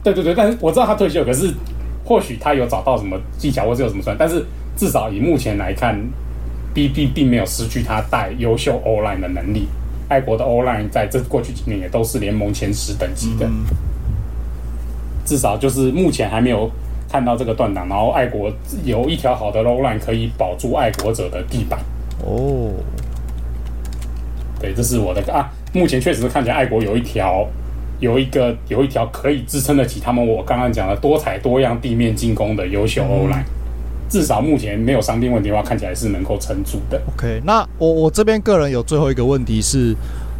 [0.04, 1.54] 对对对，但是我知道他退休，可是
[2.06, 4.46] 或许他有找到什么技巧，或者有什么算，但是
[4.78, 6.00] 至少以目前来看
[6.74, 9.68] ，BB 并没有失去他带优秀 O line 的能力。
[10.08, 13.46] 爱国的 O line 在这过去几年也都是联盟前十等级的。
[13.48, 13.66] 嗯
[15.26, 16.70] 至少就是目前还没有
[17.10, 18.52] 看到这个断档，然后爱国
[18.84, 21.80] 有一条好的 low line 可以保住爱国者的地板。
[22.26, 22.72] 哦，
[24.60, 25.52] 对，这是我的啊。
[25.74, 27.48] 目前确实看起来爱国有一条，
[28.00, 33.44] 有一个有一条可以支撑得起他们我刚刚讲的多彩多样地面进攻的优秀 O line。
[34.10, 37.02] 至少目前没有伤病问题的话，看起来是能够撑住的。
[37.16, 39.96] OK，那我我这边个人有最后一个问题是。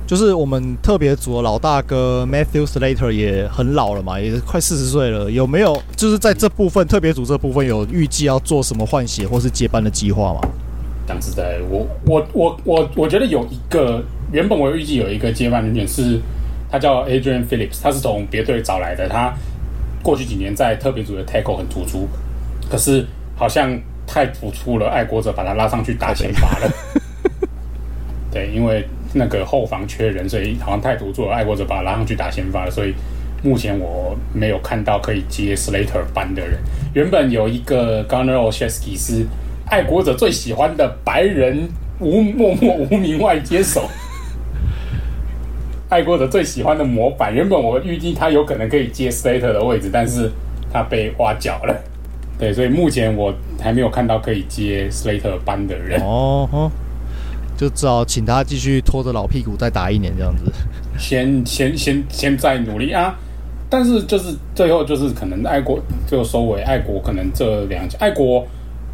[0.06, 5.32] 就是我们特别组的老大哥 Matthew Slater 也很老了嘛，也快四十岁了。
[5.32, 10.42] 有没有就是在这部分特别组这部分有预计要做什么换血或是接班的计划吗？
[11.08, 16.20] 讲实在，我我我我我觉得有一个原本我预计有一个接班人选是，
[16.70, 19.08] 他叫 Adrian Phillips，他是从别队找来的。
[19.08, 19.34] 他
[20.02, 22.08] 过去几年在特别组的 Tackle 很突出，
[22.70, 26.70] 可是好像太突出了，爱国者把他拉上去打先发了。
[28.30, 28.86] 对，因为。
[29.14, 32.94] 那个后防缺人，所以好像太突出了，爱国者把他拉上去打先发了，所以
[33.44, 36.60] 目前我没有看到可以接 Slater 班的人。
[36.94, 39.26] 原本有一个 Gunner Oshesky 是
[39.70, 43.88] 爱国者最喜欢的白人无默默无名外接手，
[45.90, 47.34] 爱国者最喜欢的模板。
[47.34, 50.32] 原本我预计他有可能可以接 Slater 的位置，但是
[50.72, 51.76] 他被挖角了。
[52.40, 56.02] 对，所以目前我还没有看到可以接 Slater 班的人。
[56.02, 56.72] 哦。
[57.64, 60.52] 就只好请他继续拖着老屁股再打一年这样子，
[61.00, 63.18] 先先先先再努力啊！
[63.70, 68.46] 但是就是最后就是可能爱国就收尾，爱国可能这两爱国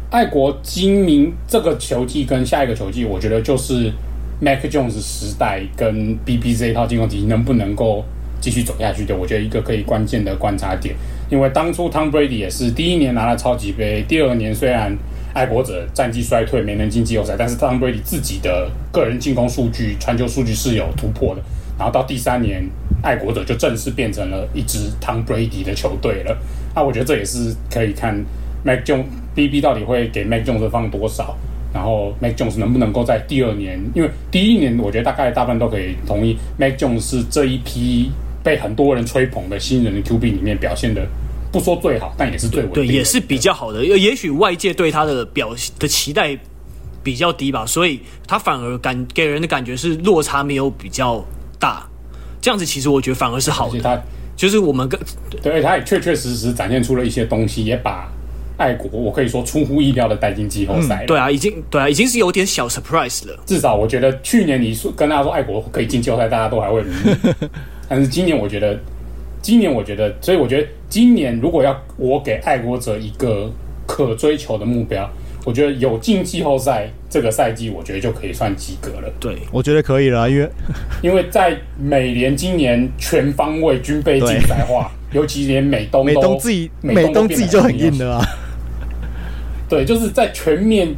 [0.08, 3.92] 爱国精明这个球季跟下一个球季，我觉得就是
[4.40, 8.04] Mac Jones 时代跟 BB 这一套进攻体系能不能够
[8.40, 10.94] 继续走下去的，我觉得一个可以关键的观察点，
[11.28, 14.96] 因为当初 Tom Brady 也是第一年拿了超级杯，第二年虽然。
[15.32, 21.42] 爱国者战绩衰退，没能进季后赛，但是 Tom Brady 自己的个人进攻数据、传球数据是有突破的。
[21.78, 22.62] 然后到第三年，
[23.02, 26.36] 爱国者就正式变成了一支 Tom Brady 的球队了。
[26.74, 28.14] 那我觉得这也是可以看
[28.64, 29.04] Mac Jones
[29.34, 31.36] BB 到底会给 Mac Jones 放多少，
[31.72, 38.10] 然后 Mac Jones 能不能够在第二年，因为第一年我觉得大概大部分都可以同意，Mac Jones 是这一批
[38.42, 41.06] 被很多人吹捧的新人的 QB 里面表现的。
[41.52, 42.86] 不说最好，但也是最稳定的。
[42.86, 43.84] 对，也是比较好的。
[43.84, 46.38] 也许外界对他的表的期待
[47.02, 51.24] 比较低吧，所以他反而感给人的感觉是落差没有比较
[51.58, 51.84] 大。
[52.40, 53.80] 这样子其实我觉得反而是好的。
[53.80, 54.00] 他
[54.36, 54.98] 就是我们跟
[55.42, 58.08] 对，他也确确实实展现出了一些东西，也把
[58.56, 61.04] 爱国我可以说出乎意料的带进季后赛。
[61.06, 63.36] 对啊，已经对啊，已经是有点小 surprise 了。
[63.44, 66.92] 至少我觉得去年你说跟大家说爱国可以进季后赛，大家都还会迷。
[67.88, 68.78] 但是今年我觉得。
[69.42, 73.50] 今年我觉得，所以我觉得今年如果要我给爱国者一个
[73.86, 75.08] 可追求的目标，
[75.44, 79.10] 我觉得有进季后赛这个赛季，我觉得就可以算及格了。
[79.18, 80.50] 对，我觉得可以了，因为
[81.02, 88.22] 因为在美联今年全方位军备竞赛化，尤其连美东美东自己美东自己就很硬的啊。
[89.68, 90.88] 对，就是在全面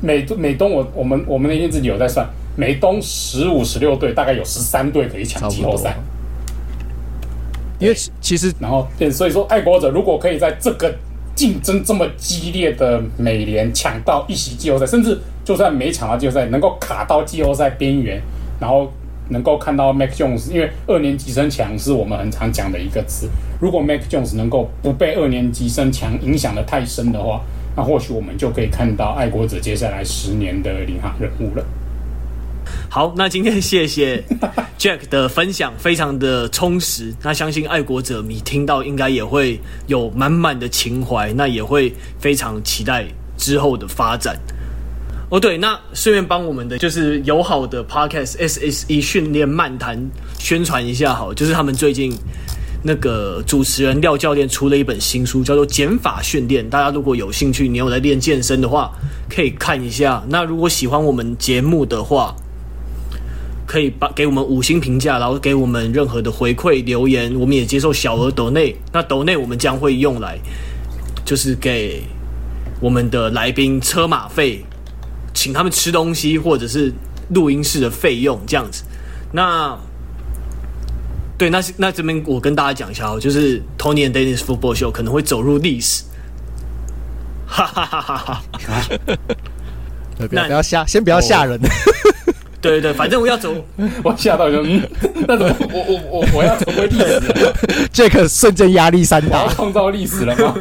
[0.00, 2.26] 美美东我，我我们我们那天自己有在算，
[2.56, 5.96] 美东十五十六队，大概有十三队可以抢季后赛。
[7.82, 10.94] 因为其实，然后对，所以说爱国者如果可以在这个
[11.34, 18.20] 竞争这么激烈的美联抢到一席季后赛，甚至就算没抢到季后赛，能够卡到季后赛边缘，
[18.60, 18.90] 然后
[19.30, 23.28] 能够看到 Mac Jones，因为二年级生强是我们很常讲的一个词。
[23.60, 27.40] 如果 Mac Jones 能够不被二年级生强影响的太深的话，
[27.74, 31.64] 那或许我们就可以看到爱国者接下来十年的领航人物了。
[32.88, 34.22] 好，那今天谢谢
[34.78, 37.14] Jack 的分享，非常的充实。
[37.22, 43.06] 那相信爱国者迷听到应该也会有满满的情怀，那也会非常期待
[43.36, 44.36] 之后的发展。
[45.30, 49.98] 哦，对，那顺便帮我们的就是友好的 Podcast SSE 训练漫谈
[50.38, 52.12] 宣传一下，好，就是他们最近
[52.82, 56.62] 那个主持人廖教练出了一本新书，叫做《减法训练》。
[56.68, 58.92] 大家如果有兴趣，你有在练健身的话，
[59.30, 60.22] 可以看一下。
[60.28, 62.36] 那如果喜欢我们节目的话，
[63.72, 68.76] 可以把给我们五星评价，然后给我们任何的回馈留言，我们也接受小额抖内。
[68.92, 70.38] 那抖内我们将会用来，
[71.24, 72.02] 就是给
[72.82, 74.62] 我们的来宾车马费，
[75.32, 76.92] 请他们吃东西，或者是
[77.30, 78.84] 录音室的费用这样子。
[79.32, 79.74] 那
[81.38, 86.04] 对，那那这边我跟大家讲一下哦，就是 Tony and Dennis Football Show 可能会走入历史。
[87.46, 88.42] 哈哈哈哈哈！
[90.28, 91.58] 不要不要吓，先不要吓人。
[92.62, 93.52] 对对对，反正我要走，
[94.04, 94.80] 我吓到就嗯，
[95.26, 97.52] 那怎么我我我我要成为历史了？
[97.92, 100.54] Jack 瞬间压力山大，创造历史了吗？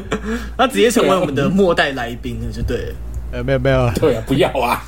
[0.58, 2.96] 他直接成为我们的末代来宾了，就对了。
[3.34, 4.84] 呃，没有没有，对啊，不要啊，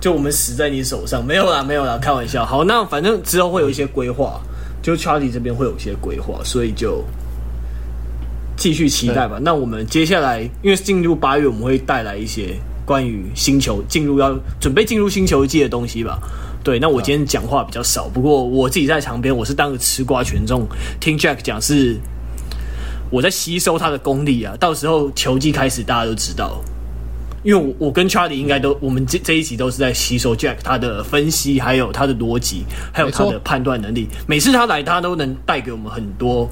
[0.00, 2.46] 就我们死在你手上，没有啦没有啦，开玩笑。
[2.46, 4.40] 好，那反正之后会有一些规划，
[4.80, 7.04] 就 Charlie 这边会有一些规划，所以就
[8.56, 9.38] 继续期待吧。
[9.42, 12.54] 那我们接下来，因为进入八月，我们会带来一些。
[12.84, 16.18] 关于星球进入要准备进入星球季的东西吧，
[16.62, 16.78] 对。
[16.78, 20.66] 那我今天讲话比较少，不过我自己在场边，我是当个吃瓜群众，
[21.00, 21.96] 听 Jack 讲是
[23.10, 24.54] 我在吸收他的功力啊。
[24.60, 26.62] 到时候球季开始，大家都知道，
[27.42, 34.08] 因为我我跟 Charlie 应该都，我们这这一集都是在吸收 Jack 他的分析，还有他的逻辑，还有他的判断能力。
[34.26, 36.48] 每次他来，他都能带给我们很多，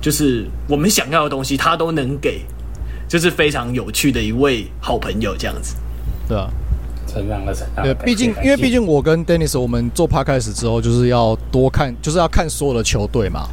[0.00, 2.40] 就是我们想要的东西，他都能给。
[3.08, 5.76] 就是非常有趣的一位好朋友，这样子，
[6.28, 6.50] 对啊，
[7.06, 7.84] 成长了，成长。
[7.84, 13.48] 对，毕竟因为毕竟我跟 Dennis 我们做 Park 开始之后，就是要多看，就是要看所有的球队嘛。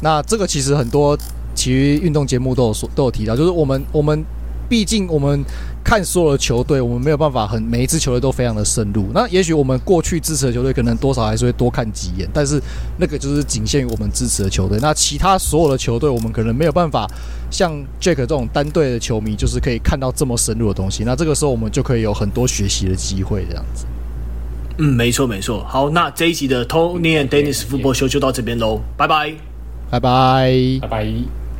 [0.00, 1.16] 那这个其实很多
[1.54, 4.24] 体育运动节目都有说，都有提到，就是我们我们
[4.68, 5.44] 毕竟我们。
[5.84, 9.04] 看所有的球队，我们没有办法很每一支球队都非常的深入。
[9.12, 12.58] 那也许我们过去支持的球队，可能多少还是会多看几眼，但是
[12.96, 14.78] 那个就是仅限于我们支持的球队。
[14.80, 17.06] 那其他所有的球队，我们可能没有办法
[17.50, 21.04] 像 Jack 这种单队的球迷，就是可以看到这么深入的东西。
[21.04, 23.84] 那这个时候，我们就可以有很多学习的机会，这样子。
[24.78, 25.62] 嗯，没错没错。
[25.68, 29.34] 好，那这一集的 Tony and Dennis Football Show 就到这边喽，拜拜，
[29.90, 31.43] 拜拜，拜拜。